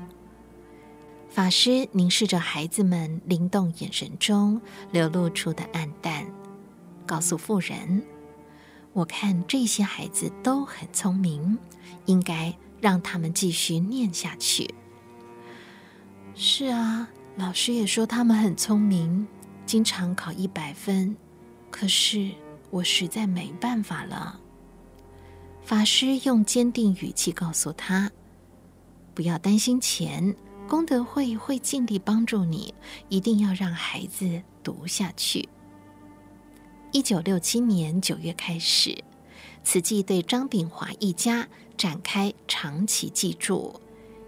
[1.29, 4.63] 法师凝视着孩子们灵动眼神中
[4.93, 6.25] 流露出的暗淡，
[7.05, 8.07] 告诉妇人
[8.99, 11.57] ：“我看这些孩子都很聪明，
[12.07, 14.73] 应该。”让他们继续念下去。
[16.37, 19.27] 是啊，老师也说他们很聪明，
[19.67, 21.17] 经常考一百分。
[21.73, 22.31] 可是
[22.71, 24.39] 我实在没办法了。
[25.65, 28.09] 法师用坚定语气告诉他
[29.13, 30.37] ：“不要担心钱，
[30.69, 32.73] 功德会会尽力帮助你，
[33.09, 35.49] 一定要让孩子读下去。”
[36.91, 39.05] 一九六七年九月开始，
[39.63, 41.47] 慈济对张炳华一家。
[41.77, 43.81] 展开长期寄住，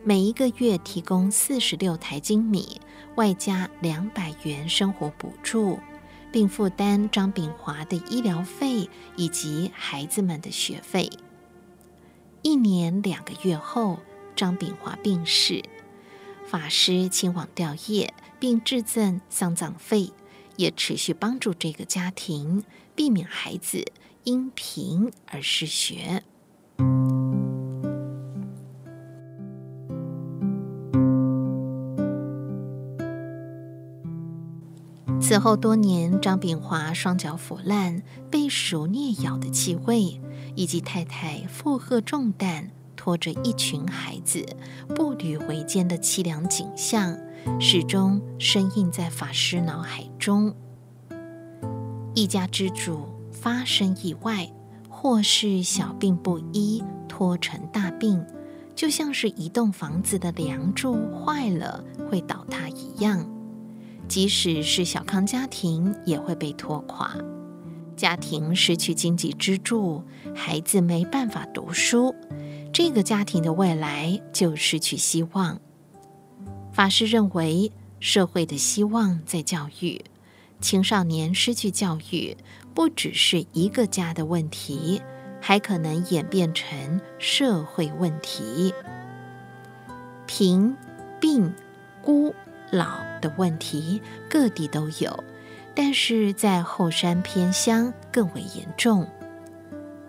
[0.04, 2.80] 每一个月提供四十六台精米，
[3.16, 5.80] 外加两百元生活补助，
[6.30, 11.10] 并负担张炳华的医疗费以及孩子们的学费。
[12.42, 13.98] 一年两个月后，
[14.36, 15.64] 张炳华病逝，
[16.46, 20.12] 法师亲往吊唁，并致赠丧葬费，
[20.60, 23.82] 也持续帮助这个家庭，避免孩子
[24.24, 26.22] 因贫而失学。
[35.18, 40.20] 此后多年，张炳华双脚腐烂、被鼠啮咬的气味，
[40.56, 44.44] 以及太太负荷重担、拖着一群孩子
[44.94, 47.16] 步履维艰的凄凉景象，
[47.58, 50.54] 始终深印在法师脑海中。
[52.14, 54.50] 一家之主发生意外，
[54.88, 58.24] 或是小病不医拖成大病，
[58.74, 63.24] 就像是一栋房子的梁柱坏了会倒塌一样。
[64.08, 67.16] 即使是小康家庭，也会被拖垮。
[67.96, 70.02] 家庭失去经济支柱，
[70.34, 72.14] 孩子没办法读书，
[72.72, 75.60] 这个家庭的未来就失去希望。
[76.80, 80.02] 法师认为，社会的希望在教育，
[80.62, 82.34] 青少年失去教育，
[82.72, 85.02] 不只是一个家的问题，
[85.42, 88.72] 还可能演变成社会问题。
[90.26, 90.74] 贫、
[91.20, 91.52] 病、
[92.00, 92.34] 孤。
[92.70, 95.24] 老的问题各地都有，
[95.74, 99.06] 但是在后山偏乡更为严重。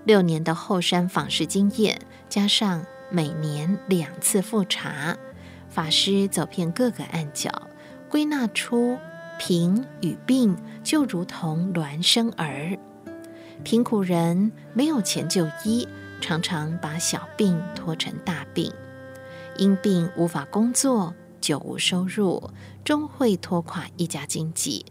[0.05, 5.17] 六年的后山访视经验，加上每年两次复查，
[5.71, 7.49] 法师走遍各个暗角，
[8.10, 8.97] 归纳出
[9.39, 12.77] 贫与病就如同孪生儿。
[13.63, 15.88] 贫苦人没有钱就医，
[16.19, 18.71] 常常把小病拖成大病，
[19.57, 21.15] 因病无法工作。
[21.39, 22.51] 久无收入，
[22.84, 24.86] 终会拖垮一家经济。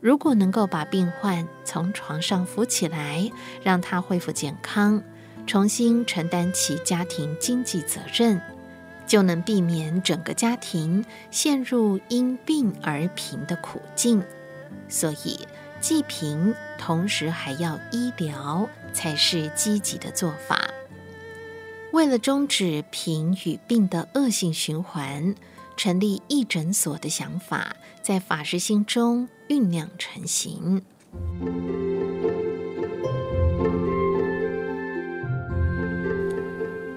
[0.00, 3.30] 如果能够把病患从床上扶起来，
[3.62, 5.00] 让他恢复健康，
[5.46, 8.40] 重新承担起家庭经济责任，
[9.12, 14.22] 就能避免整个家庭陷入因病而贫的苦境。
[14.88, 15.38] 所以，
[15.82, 20.66] 济贫同时还要医疗，才是积极的做法。
[21.92, 25.34] 为了终止贫与病的恶性循环。
[25.74, 30.82] 成立义诊所的想法，在法师心中酝酿成型。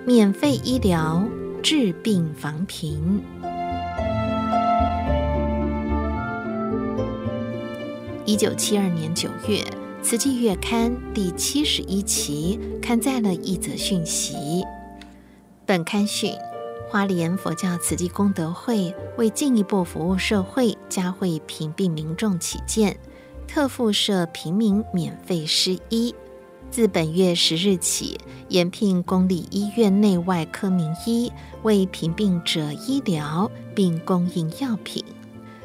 [0.06, 1.26] 免费医疗，
[1.68, 3.20] 治病防贫。
[8.24, 9.64] 一九七二年九月，
[10.04, 14.64] 《慈济月刊》第七十一期刊载了一则讯息。
[15.66, 16.36] 本刊讯。
[16.88, 22.96] 花莲佛教慈济功德会为进一步服务社会、加惠贫病民众起见，
[23.48, 26.14] 特附设平民免费施医。
[26.76, 28.20] 自本月十日起，
[28.50, 31.32] 延聘公立医院内外科名医
[31.64, 35.02] 为贫病者医疗，并供应药品。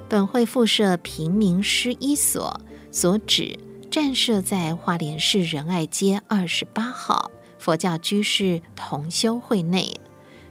[0.09, 2.61] 本会附设平民施医所，
[2.93, 3.59] 所址
[3.91, 7.33] 暂设在花莲市仁爱街二十八号。
[7.59, 9.93] 佛教居士同修会内，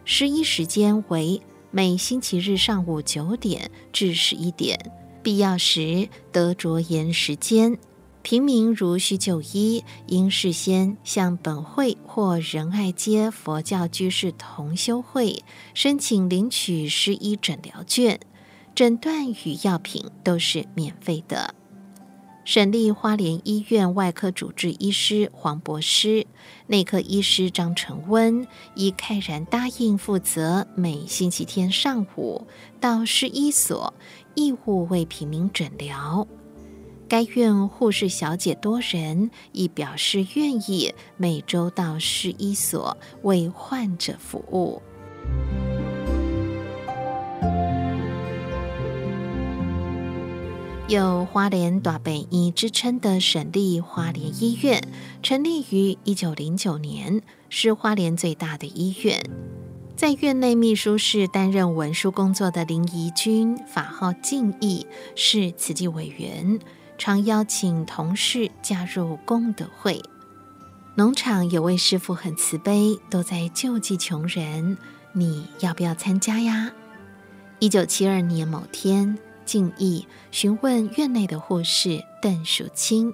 [0.04, 1.42] 施医时间为
[1.72, 4.78] 每星期日上午九点至十一点，
[5.24, 7.80] 必要时得着延时间。
[8.22, 15.44] 平民如需就医，应事先向本会或仁爱街佛教居士同修会
[15.74, 18.20] 申请领取施医诊疗券，
[18.76, 21.56] 诊断与药品都是免费的。
[22.46, 26.26] 省立花莲医院外科主治医师黄博师、
[26.68, 32.48] 内科医师张成温已慨然答应负责每星期天上午
[32.80, 33.94] 到施医所
[34.34, 36.28] 义务为平民诊疗。
[37.10, 44.80] 该院护士小姐多人亦表示愿意每周到市医所为患者服务。
[50.88, 54.82] 有“花莲大病医”之称的省立花莲医院，
[55.24, 59.20] 成立于一九零九年，是花莲最大的医院。
[59.96, 66.60] 在院内秘书室担任文书工作的林怡君，法号静义，是慈济委员。
[67.00, 70.04] 常邀请同事加入功德会。
[70.96, 74.78] 农场有位师傅很慈悲，都在救济穷人。
[75.14, 76.70] 你要不要参加呀？
[77.60, 83.14] 一九七二年某天，静义询问院内的护士邓淑清。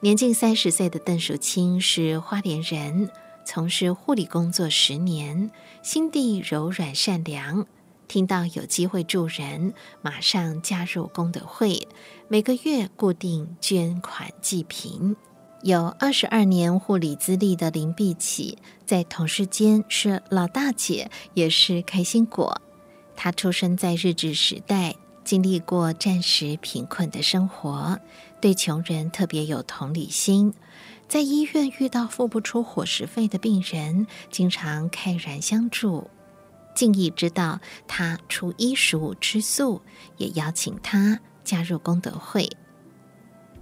[0.00, 3.10] 年近三十岁的邓淑清是花莲人，
[3.46, 5.50] 从事护理工作十年，
[5.82, 7.66] 心地柔软善良。
[8.08, 11.88] 听到有机会助人，马上加入功德会，
[12.28, 15.14] 每个月固定捐款济贫。
[15.62, 22.60] 有二十二年护理资历的林碧琪，在同事间是老大姐，也是开心果。
[23.14, 27.96] 她出生在日治时代，经历过战时贫困的生活，
[28.40, 30.52] 对穷人特别有同理心。
[31.06, 36.10] 在医院遇到付不出伙食费的病人，经常慨然相助。
[36.74, 39.80] 静义知道他出衣食吃素，
[40.16, 42.46] 也邀请他加入功德会。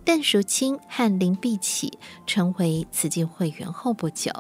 [0.05, 4.33] 邓淑清和林碧起成为慈济会员后不久，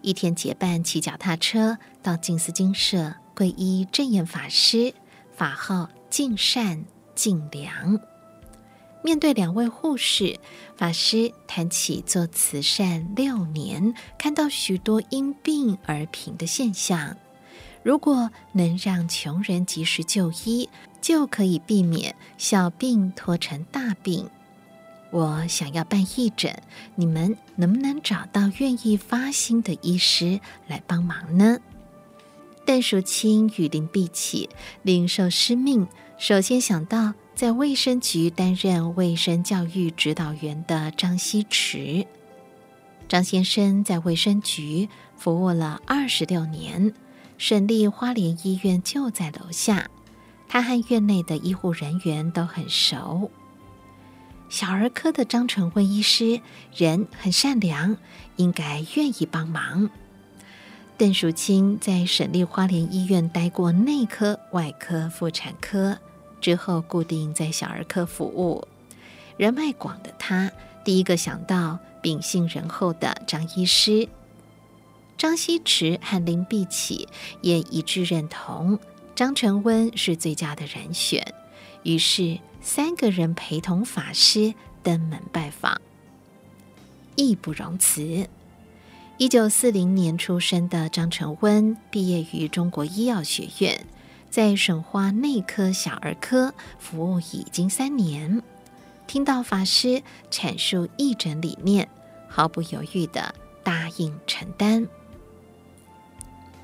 [0.00, 4.94] 一天结伴骑脚踏车到静思精舍皈依证严法师，
[5.34, 6.84] 法号净善
[7.14, 8.00] 净良。
[9.04, 10.38] 面对两位护士，
[10.76, 17.16] 法师谈起做慈善六年，看到许多因病而贫的现象。
[17.82, 20.68] 如果能让穷人及时就医，
[21.02, 24.30] 就可以避免小病拖成大病。
[25.10, 26.62] 我想要办义诊，
[26.94, 31.58] 你们能不能找到愿意发心的医师来帮忙呢？
[32.64, 34.48] 邓淑清与林碧起
[34.82, 35.86] 领受师命，
[36.16, 42.06] 首先想到在卫生局担任卫生教育指导员的张希池。
[43.08, 46.94] 张先生在卫生局服务了二十六年。
[47.38, 49.90] 省立花莲医院就在楼下，
[50.52, 53.30] 他和院内的医护人员都很熟。
[54.50, 56.42] 小儿科的张成温医师
[56.76, 57.96] 人很善良，
[58.36, 59.88] 应该愿意帮忙。
[60.98, 65.96] 邓淑清在省立花莲医院待过内科、外科、妇产科，
[66.38, 68.68] 之后固定在小儿科服务。
[69.38, 70.52] 人脉广的他，
[70.84, 74.06] 第一个想到秉性仁厚的张医师。
[75.16, 77.08] 张希池和林碧起
[77.40, 78.78] 也一致认同
[79.14, 81.34] 张成温是最佳的人选，
[81.82, 85.80] 于是三个人陪同法师登门拜访。
[87.14, 88.26] 义不容辞。
[89.18, 93.86] 一九四零年出生的张成温毕业于中国医药学院，
[94.30, 98.42] 在省花内科小儿科服务已经三年。
[99.06, 101.86] 听到法师阐述义诊理念，
[102.28, 104.88] 毫不犹豫地答应承担。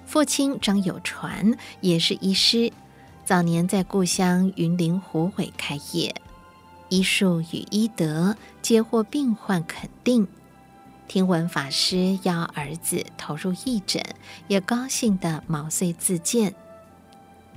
[0.09, 2.73] 父亲张有传也是医师，
[3.27, 6.15] 早年在故乡云林虎尾开业，
[6.89, 10.27] 医术与医德皆获病患肯定。
[11.09, 14.03] 听闻法师要儿子投入义诊，
[14.47, 16.55] 也高兴地毛遂自荐。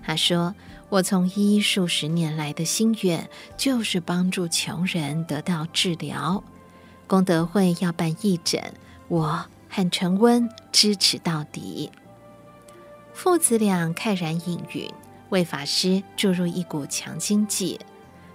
[0.03, 0.53] 他说
[0.91, 6.43] ：“我从医数十年来的心愿，就是帮助穷人得到治疗。
[7.07, 8.73] 功德会要办义诊，
[9.07, 11.89] 我和成温支持到底。”
[13.23, 14.91] 父子俩慨然应允，
[15.29, 17.79] 为法师注入一股强心剂。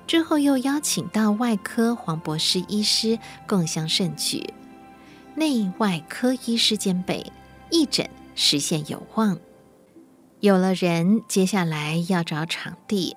[0.06, 3.18] 之后又邀请到外科黄博士医师
[3.48, 4.48] 共襄盛举，
[5.34, 7.32] 内外科医师兼备，
[7.68, 9.36] 义诊实现有望。
[10.38, 13.16] 有了人，接下来要找场地。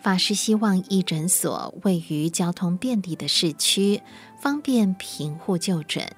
[0.00, 4.00] 法师希望义诊所位于交通便利的市区，
[4.40, 6.10] 方便贫户就诊。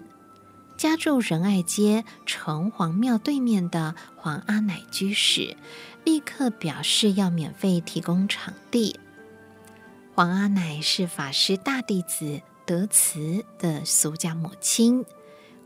[0.82, 5.56] 家住仁爱街城隍庙对面的黄阿奶居士，
[6.02, 8.98] 立刻表示要免费提供场地。
[10.12, 15.04] 黄阿奶是法师大弟子德慈的俗家母亲。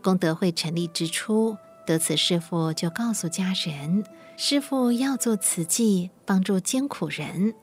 [0.03, 1.57] 功德会成立之初，
[1.87, 4.03] 德慈师父就告诉家人，
[4.37, 7.55] 师父要做慈济，帮助艰苦人。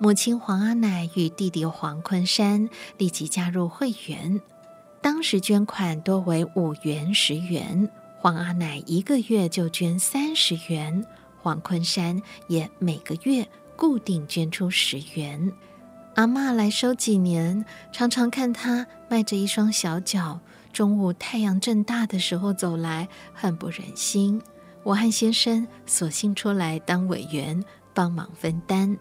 [0.00, 4.40] 母亲黄阿奶与弟弟黄坤山立即加入会员。
[5.06, 7.88] 当时捐款多为五元、十元，
[8.18, 11.06] 黄阿奶一个月就捐三十元，
[11.40, 13.46] 黄坤山也每个月
[13.76, 15.52] 固定捐出十元。
[16.16, 20.40] 阿嬷来收几年，常常看他迈着一双小脚，
[20.72, 24.42] 中午太阳正大的时候走来，很不忍心。
[24.82, 28.98] 我和先生索性出来当委员，帮忙分担。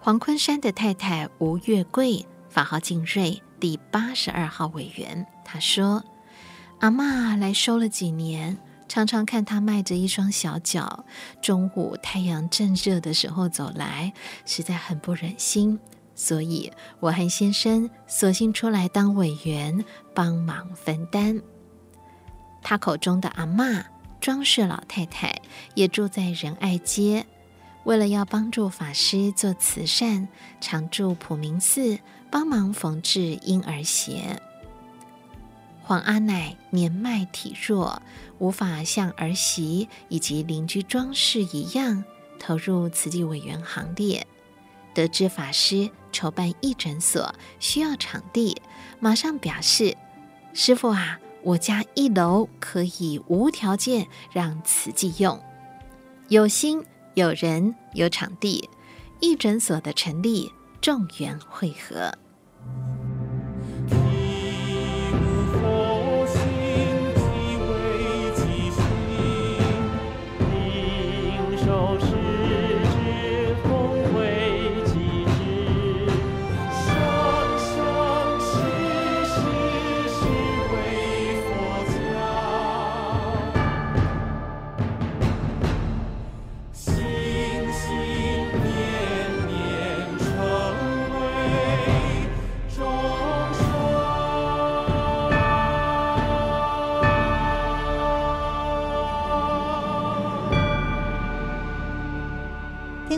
[0.00, 3.40] 黄坤山的太太吴月桂，法号静瑞。
[3.62, 6.02] 第八十二号委员，他说
[6.82, 8.58] ：“阿嬷来收了几年，
[8.88, 11.04] 常常看她迈着一双小脚，
[11.40, 14.12] 中午太阳正热的时候走来，
[14.44, 15.78] 实在很不忍心。
[16.16, 21.40] 所以我和先生索性出来当委员，帮忙分担。
[22.62, 23.84] 他口中的阿嬷，
[24.20, 25.40] 庄氏老太太，
[25.76, 27.24] 也住在仁爱街。
[27.84, 30.26] 为了要帮助法师做慈善，
[30.60, 31.96] 常住普明寺。”
[32.32, 34.40] 帮忙缝制婴儿鞋。
[35.82, 38.00] 黄阿奶年迈体弱，
[38.38, 42.02] 无法像儿媳以及邻居庄氏一样
[42.40, 44.26] 投入慈济委员行列。
[44.94, 48.56] 得知法师筹办义诊所需要场地，
[48.98, 49.94] 马上表示
[50.54, 55.38] ：“师傅啊，我家一楼可以无条件让慈济用。
[56.28, 58.70] 有心、有人、有场地，
[59.20, 60.50] 义诊所的成立，
[60.82, 62.12] 众缘会合。”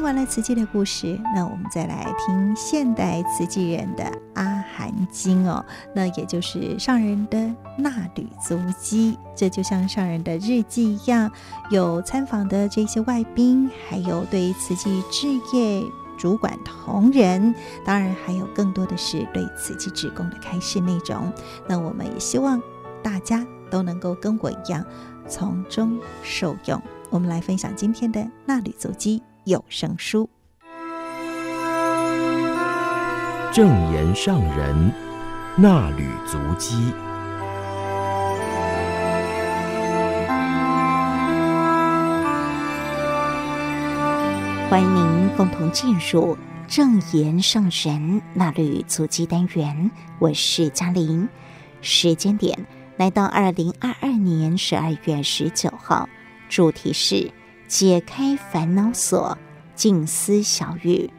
[0.05, 7.39] 完了慈济的故事，那我们再来听现代慈济人的《阿含经》哦，那也就是上人的
[7.79, 9.19] 纳履足迹。
[9.35, 11.31] 这就像上人的日记一样，
[11.71, 15.27] 有参访的这些外宾，还有对慈济置
[15.57, 15.83] 业
[16.19, 21.33] 主管同仁，当然还有更多的是对慈济职工的开示内容。
[21.67, 22.61] 那我们也希望
[23.03, 24.85] 大家都能够跟我一样
[25.27, 26.81] 从中受用。
[27.09, 29.23] 我们来分享今天的纳履足迹。
[29.45, 30.31] 有声书，
[33.53, 34.91] 正言上人
[35.55, 36.75] 那履足迹。
[44.71, 51.29] 欢迎您共同进入正言上人那履足迹单元，我是嘉玲。
[51.83, 52.59] 时间点
[52.97, 56.09] 来到二零二二年十二月十九号，
[56.49, 57.31] 主题是。
[57.67, 59.37] 解开烦恼锁，
[59.75, 61.11] 静思小语。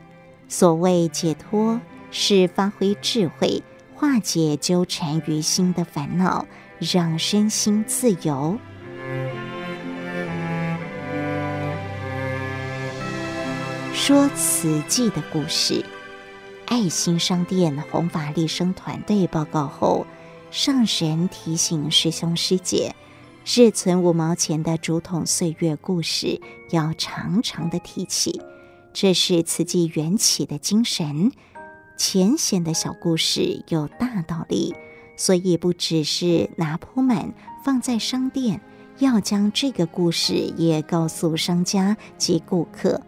[0.47, 1.81] 所谓解脱，
[2.11, 6.45] 是发挥智慧，化解纠缠于心的烦恼，
[6.79, 8.57] 让身心自由。
[13.93, 15.83] 说慈济的故事，
[16.67, 20.05] 爱心商店弘法利生团队报告后，
[20.51, 22.95] 上神提醒师兄师姐。
[23.47, 26.41] 日存五毛钱的竹筒岁月故事，
[26.71, 28.41] 要常常的提起，
[28.91, 31.31] 这是慈济缘起的精神。
[31.95, 34.73] 浅显的小故事有大道理，
[35.15, 38.59] 所以不只是拿铺满放在商店，
[38.97, 42.99] 要将这个故事也告诉商家及顾客。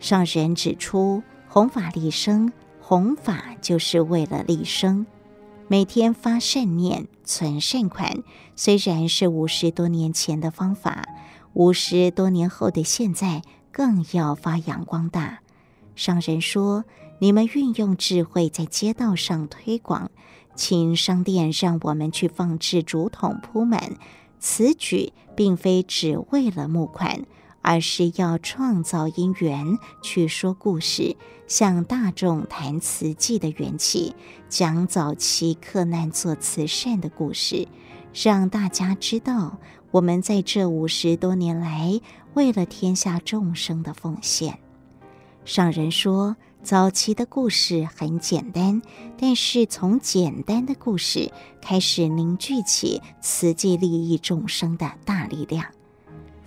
[0.00, 2.50] 上人指出，弘法利生，
[2.80, 5.04] 弘法就是为了利生。
[5.70, 8.22] 每天发善念，存善款，
[8.56, 11.06] 虽然是五十多年前的方法，
[11.52, 15.40] 五十多年后的现在更要发扬光大。
[15.94, 16.86] 商人说
[17.20, 20.10] ：“你们运用智慧在街道上推广，
[20.54, 23.98] 请商店让我们去放置竹筒铺满。
[24.40, 27.26] 此举并非只为了募款。”
[27.62, 34.14] 而是要创造因缘，去说故事，向大众谈慈济的缘起，
[34.48, 37.68] 讲早期克难做慈善的故事，
[38.14, 39.58] 让大家知道
[39.90, 42.00] 我们在这五十多年来
[42.34, 44.58] 为了天下众生的奉献。
[45.44, 48.82] 上人说，早期的故事很简单，
[49.18, 51.32] 但是从简单的故事
[51.62, 55.64] 开始凝聚起慈济利益众生的大力量。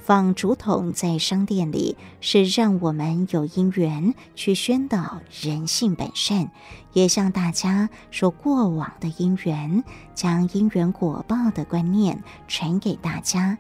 [0.04, 6.52] 放竹筒在商店里，是让我们有因缘去宣导人性本善，
[6.94, 9.84] 也向大家说过往的因缘，
[10.16, 13.58] 将因缘果报的观念传给大家。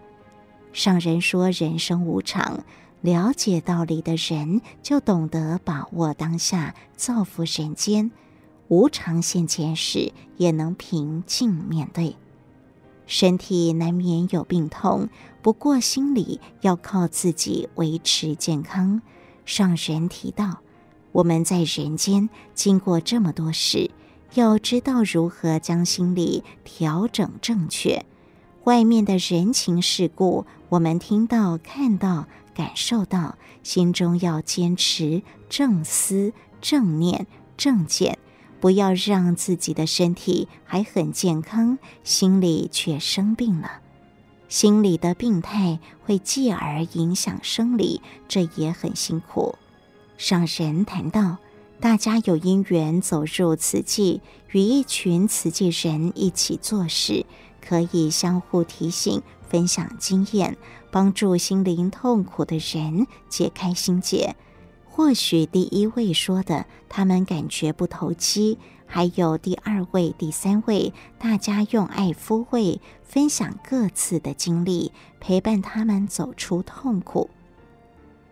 [0.74, 2.64] 上人说，人生无常。
[3.02, 8.12] 了解道理的人，就懂得把握当下，造福人间。
[8.68, 12.16] 无常现前时，也能平静面对。
[13.12, 15.09] 身体难免有病痛，
[15.41, 19.01] 不过心里要靠自己维持健康。
[19.43, 20.59] 上人提到，
[21.12, 23.91] 我们在人间经过这么多事，
[24.34, 28.05] 要知道如何将心理调整正确。
[28.64, 32.28] 外面的人情世故，我们听到、看到。
[32.53, 38.20] 感受到，心中要坚持正思、正念、正见，
[38.62, 43.82] 不要让自己的身体还很健康，心里却生病了。
[44.47, 49.55] 心理的病态会继而影响生理，这也很辛苦。
[50.18, 51.38] 上人谈到，
[51.80, 57.26] 大家有因缘走入慈济，与一群慈济人一起做事，
[57.59, 59.22] 可以相互提醒。
[59.49, 60.57] 分享经验，
[60.91, 64.38] 帮助心灵痛苦的人解开心结。
[64.94, 77.30] 或许第一位说的，他们感觉不投机；还有第二位、第三位，大家用爱抚慰，分享各自的经历，陪伴他们走出痛苦。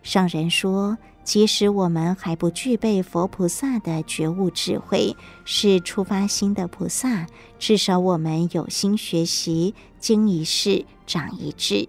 [0.03, 7.25] 上人说，即使我们还不具备佛菩萨的觉悟智慧，是初发心的菩萨，
[7.57, 11.87] 至少我们有心学习，经一事长一智。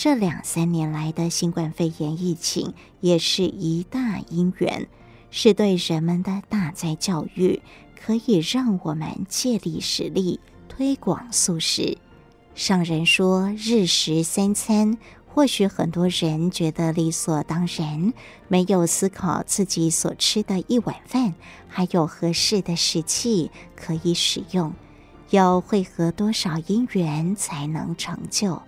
[0.00, 4.86] 这两三年来的新冠肺炎疫情，也是一大因缘，
[5.32, 7.60] 是对人们的大灾教育，
[8.00, 10.38] 可以让我们借力使力，
[10.68, 11.98] 推广素食。
[12.54, 14.96] 上人说，日食三餐。
[15.26, 18.12] 或许很多人觉得理所当然，
[18.46, 21.34] 没有思考自己所吃的一碗饭
[21.66, 24.72] 还有合适的食器可以使用，
[25.30, 28.62] 要汇合多少因缘才能成就。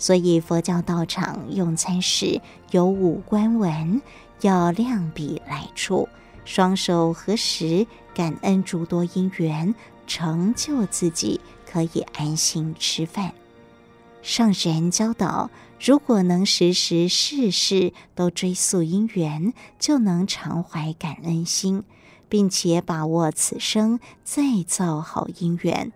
[0.00, 2.40] 所以佛教道场用餐时
[2.70, 4.00] 有五观文，
[4.40, 6.08] 要量比来处，
[6.46, 9.74] 双手合十，感恩诸多因缘，
[10.06, 11.38] 成就自己
[11.70, 13.34] 可以安心吃饭。
[14.22, 21.84] 上人教导，如果能时时事事都追溯因缘，就能常怀感恩心，
[22.30, 25.92] 并且把握此生再造好因缘。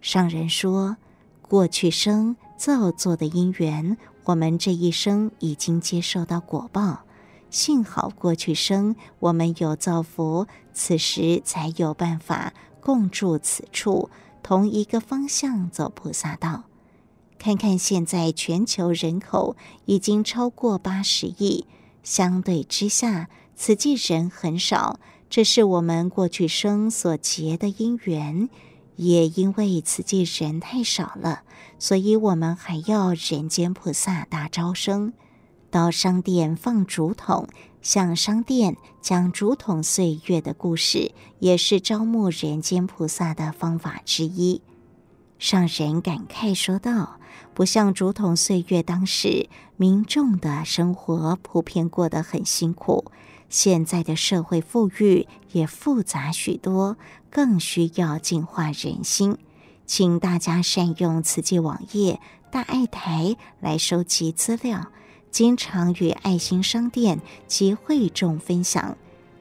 [0.00, 0.96] 上人说，
[1.40, 7.04] 过去生造作的因缘，我们这一生已经接受到果报。
[7.50, 14.10] 幸好过去生我们有造福，此时才有办法共住此处，
[14.42, 16.64] 同一个方向走菩萨道。
[17.38, 21.64] 看看现在全球人口已经超过八十亿，
[22.02, 24.98] 相对之下，慈济人很少，
[25.30, 28.48] 这是我们过去生所结的因缘。
[28.98, 31.42] 也因为慈济人太少了，
[31.78, 35.12] 所以我们还要人间菩萨大招生，
[35.70, 37.46] 到商店放竹筒，
[37.80, 44.62] 向商店讲竹筒岁月的故事，也是招募人间菩萨的方法之一。
[45.38, 47.20] 上人感慨说道
[47.54, 53.12] ：“不像竹筒岁月，当时民众的生活普遍过得很辛苦。
[53.48, 56.98] 现在的社会富裕也复杂许多，
[57.30, 59.36] 更需要净化人心。
[59.86, 62.20] 请大家善用慈济网页
[62.50, 64.88] 大爱台来收集资料，
[65.30, 68.96] 经常与爱心商店及会众分享。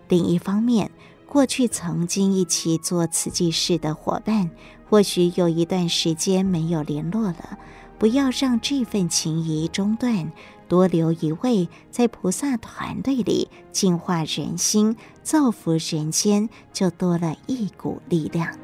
[0.08, 0.92] 另一方面，
[1.28, 4.50] 过去曾经一起做慈济事的伙伴。”
[4.90, 7.60] 或许有一段时间没有联络了，
[8.00, 10.32] 不要让这份情谊中断，
[10.68, 18.56] 多留一位在菩萨团队里净化人心、造福人间，就多了一股力量。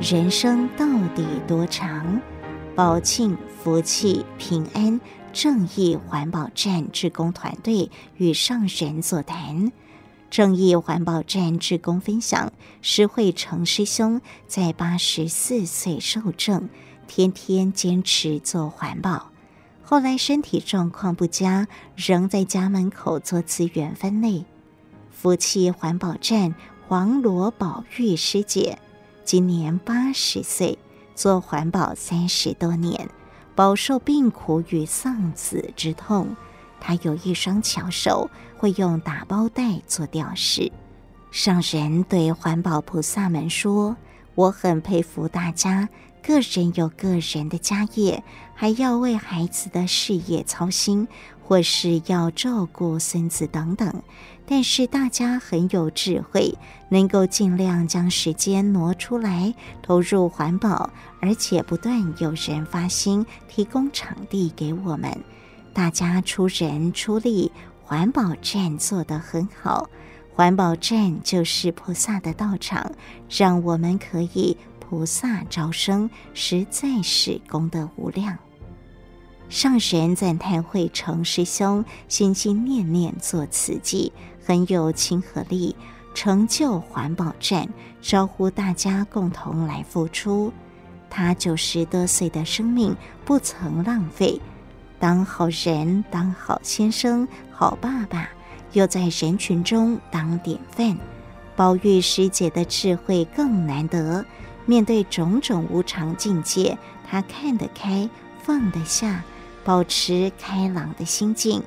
[0.00, 2.20] 人生到底多长？
[2.74, 4.98] 保庆福气平安
[5.32, 9.72] 正义环保站志工团队与上人座谈，
[10.30, 12.52] 正义环保站志工分享：
[12.82, 16.68] 施惠成师兄在八十四岁寿正，
[17.06, 19.30] 天天坚持做环保。
[19.82, 21.66] 后来身体状况不佳，
[21.96, 24.44] 仍在家门口做资源分类。
[25.10, 26.54] 福气环保站
[26.88, 28.78] 黄罗宝玉师姐，
[29.24, 30.78] 今年八十岁，
[31.14, 33.08] 做环保三十多年，
[33.54, 36.34] 饱受病苦与丧子之痛。
[36.80, 40.72] 他有一双巧手，会用打包袋做吊饰。
[41.30, 43.96] 上人对环保菩萨们说
[44.34, 45.88] ：“我很佩服大家。”
[46.24, 48.22] 个人有个人的家业，
[48.54, 51.08] 还要为孩子的事业操心，
[51.42, 54.02] 或是要照顾孙子等等。
[54.46, 56.56] 但是大家很有智慧，
[56.90, 60.90] 能够尽量将时间挪出来投入环保，
[61.22, 65.16] 而且不断有人发心提供场地给我们，
[65.72, 67.50] 大家出人出力，
[67.80, 69.88] 环保站做得很好。
[70.34, 72.90] 环保站就是菩萨的道场，
[73.30, 74.56] 让我们可以。
[74.80, 78.36] 菩萨招生，实在是功德无量。
[79.48, 84.12] 上神赞叹慧成师兄心心念念做慈济，
[84.44, 85.74] 很有亲和力，
[86.14, 87.66] 成就环保站，
[88.02, 90.52] 招呼大家共同来付出。
[91.14, 94.40] 他九十多岁的生命不曾浪费，
[94.98, 98.30] 当好人，当好先生，好爸爸，
[98.72, 100.96] 又在人群中当典范。
[101.54, 104.24] 宝玉师姐的智慧更难得。
[104.64, 108.08] 面对种种无常境界，他看得开，
[108.42, 109.22] 放得下，
[109.64, 111.62] 保持开朗的心境，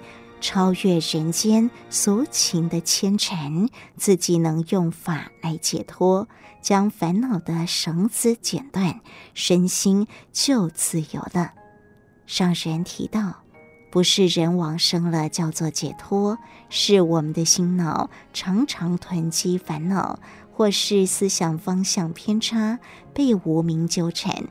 [0.47, 3.67] 超越人间俗情的牵缠，
[3.97, 6.27] 自己能用法来解脱，
[6.61, 9.01] 将烦恼的绳子剪断，
[9.33, 11.53] 身心就自由了。
[12.27, 13.37] 上人提到，
[13.89, 16.37] 不是人往生了叫做解脱，
[16.69, 20.19] 是我们的心脑常常囤积烦恼。
[20.51, 22.79] 或是思想方向偏差，
[23.13, 24.45] 被无明纠缠。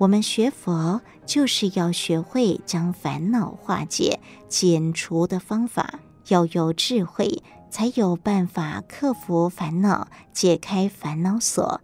[0.00, 11.82] 我们学佛就是要学会将烦恼化解、解除的方法，要有智慧，才有办法克服烦恼，解开烦恼锁。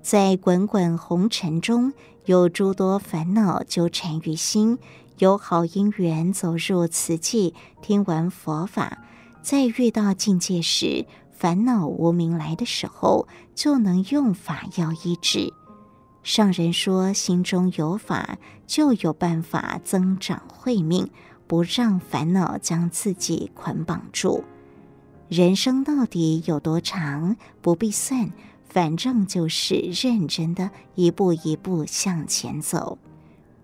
[0.00, 1.92] 在滚滚红尘中，
[2.24, 4.78] 有诸多烦恼纠缠于心，
[5.18, 7.52] 有好因缘走入此际，
[7.82, 9.04] 听闻佛法，
[9.42, 15.52] 在遇到境界时，烦恼无明来的时候，就能用法药医治。
[16.22, 21.10] 上人说：“心中有法，就有办法增长慧命，
[21.46, 24.44] 不让烦恼将自己捆绑住。
[25.28, 27.36] 人生到底有多长？
[27.62, 28.30] 不必算，
[28.68, 32.98] 反正就是认真的一步一步向前走。”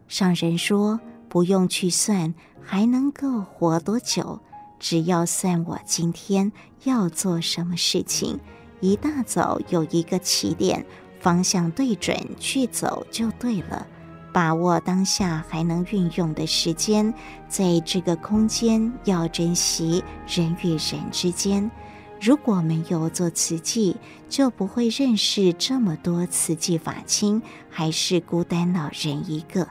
[0.09, 0.99] 上人说
[1.29, 4.41] ：“不用去算，还能够活多久？”
[4.79, 6.53] 只要算我今天
[6.85, 8.39] 要做什么事情，
[8.81, 10.85] 一大早有一个起点，
[11.27, 13.85] 方向对准去走就对了。
[14.33, 17.12] 把握当下还能运用的时间，
[17.49, 21.68] 在这个空间要珍惜人与人之间。
[22.20, 23.97] 如果没有做慈济，
[24.29, 29.66] 就不会认识这么多慈济法亲，还是孤单老人一个。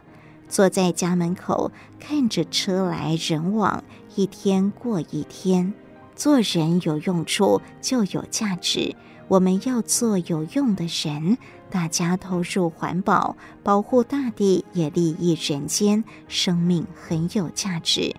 [0.49, 3.81] 坐在家门口，看着车来人往，
[4.17, 5.73] 一天过一天。
[6.17, 8.93] 做人有用处就有价值，
[9.27, 11.37] 我们要做有用的人。
[11.69, 18.15] 大家投入环保，保护大地，也利益人间，生命很有价值。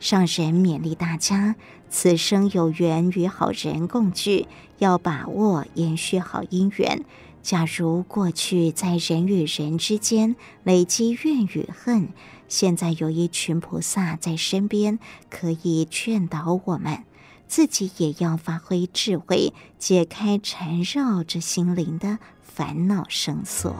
[0.00, 1.54] 上人勉励大家，
[1.88, 7.04] 此生有缘与好人共聚，要把握延续好姻缘。
[7.40, 12.08] 假如过去在人与人之间累积怨与恨，
[12.48, 14.98] 现在有一群菩萨在身边，
[15.30, 17.04] 可以劝导我们，
[17.52, 23.76] 自己也要发挥智慧，解开缠绕着心灵的烦恼绳索。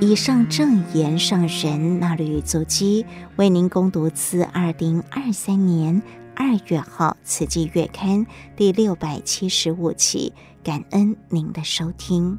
[0.00, 3.06] 以上正言上人那履足迹，
[3.36, 6.02] 为您攻读自二零二三年。
[6.34, 10.32] 二月号《慈济月刊》第六百七十五期，
[10.64, 12.36] 感恩您的收听。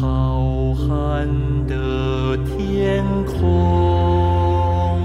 [0.00, 0.40] 浩
[0.72, 1.28] 瀚
[1.66, 4.98] 的天空，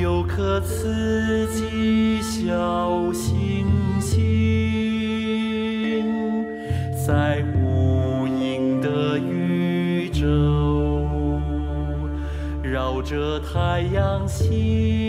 [0.00, 3.66] 有颗刺激小星
[4.00, 4.16] 星，
[7.06, 11.06] 在无垠的宇宙，
[12.62, 15.01] 绕着太阳星。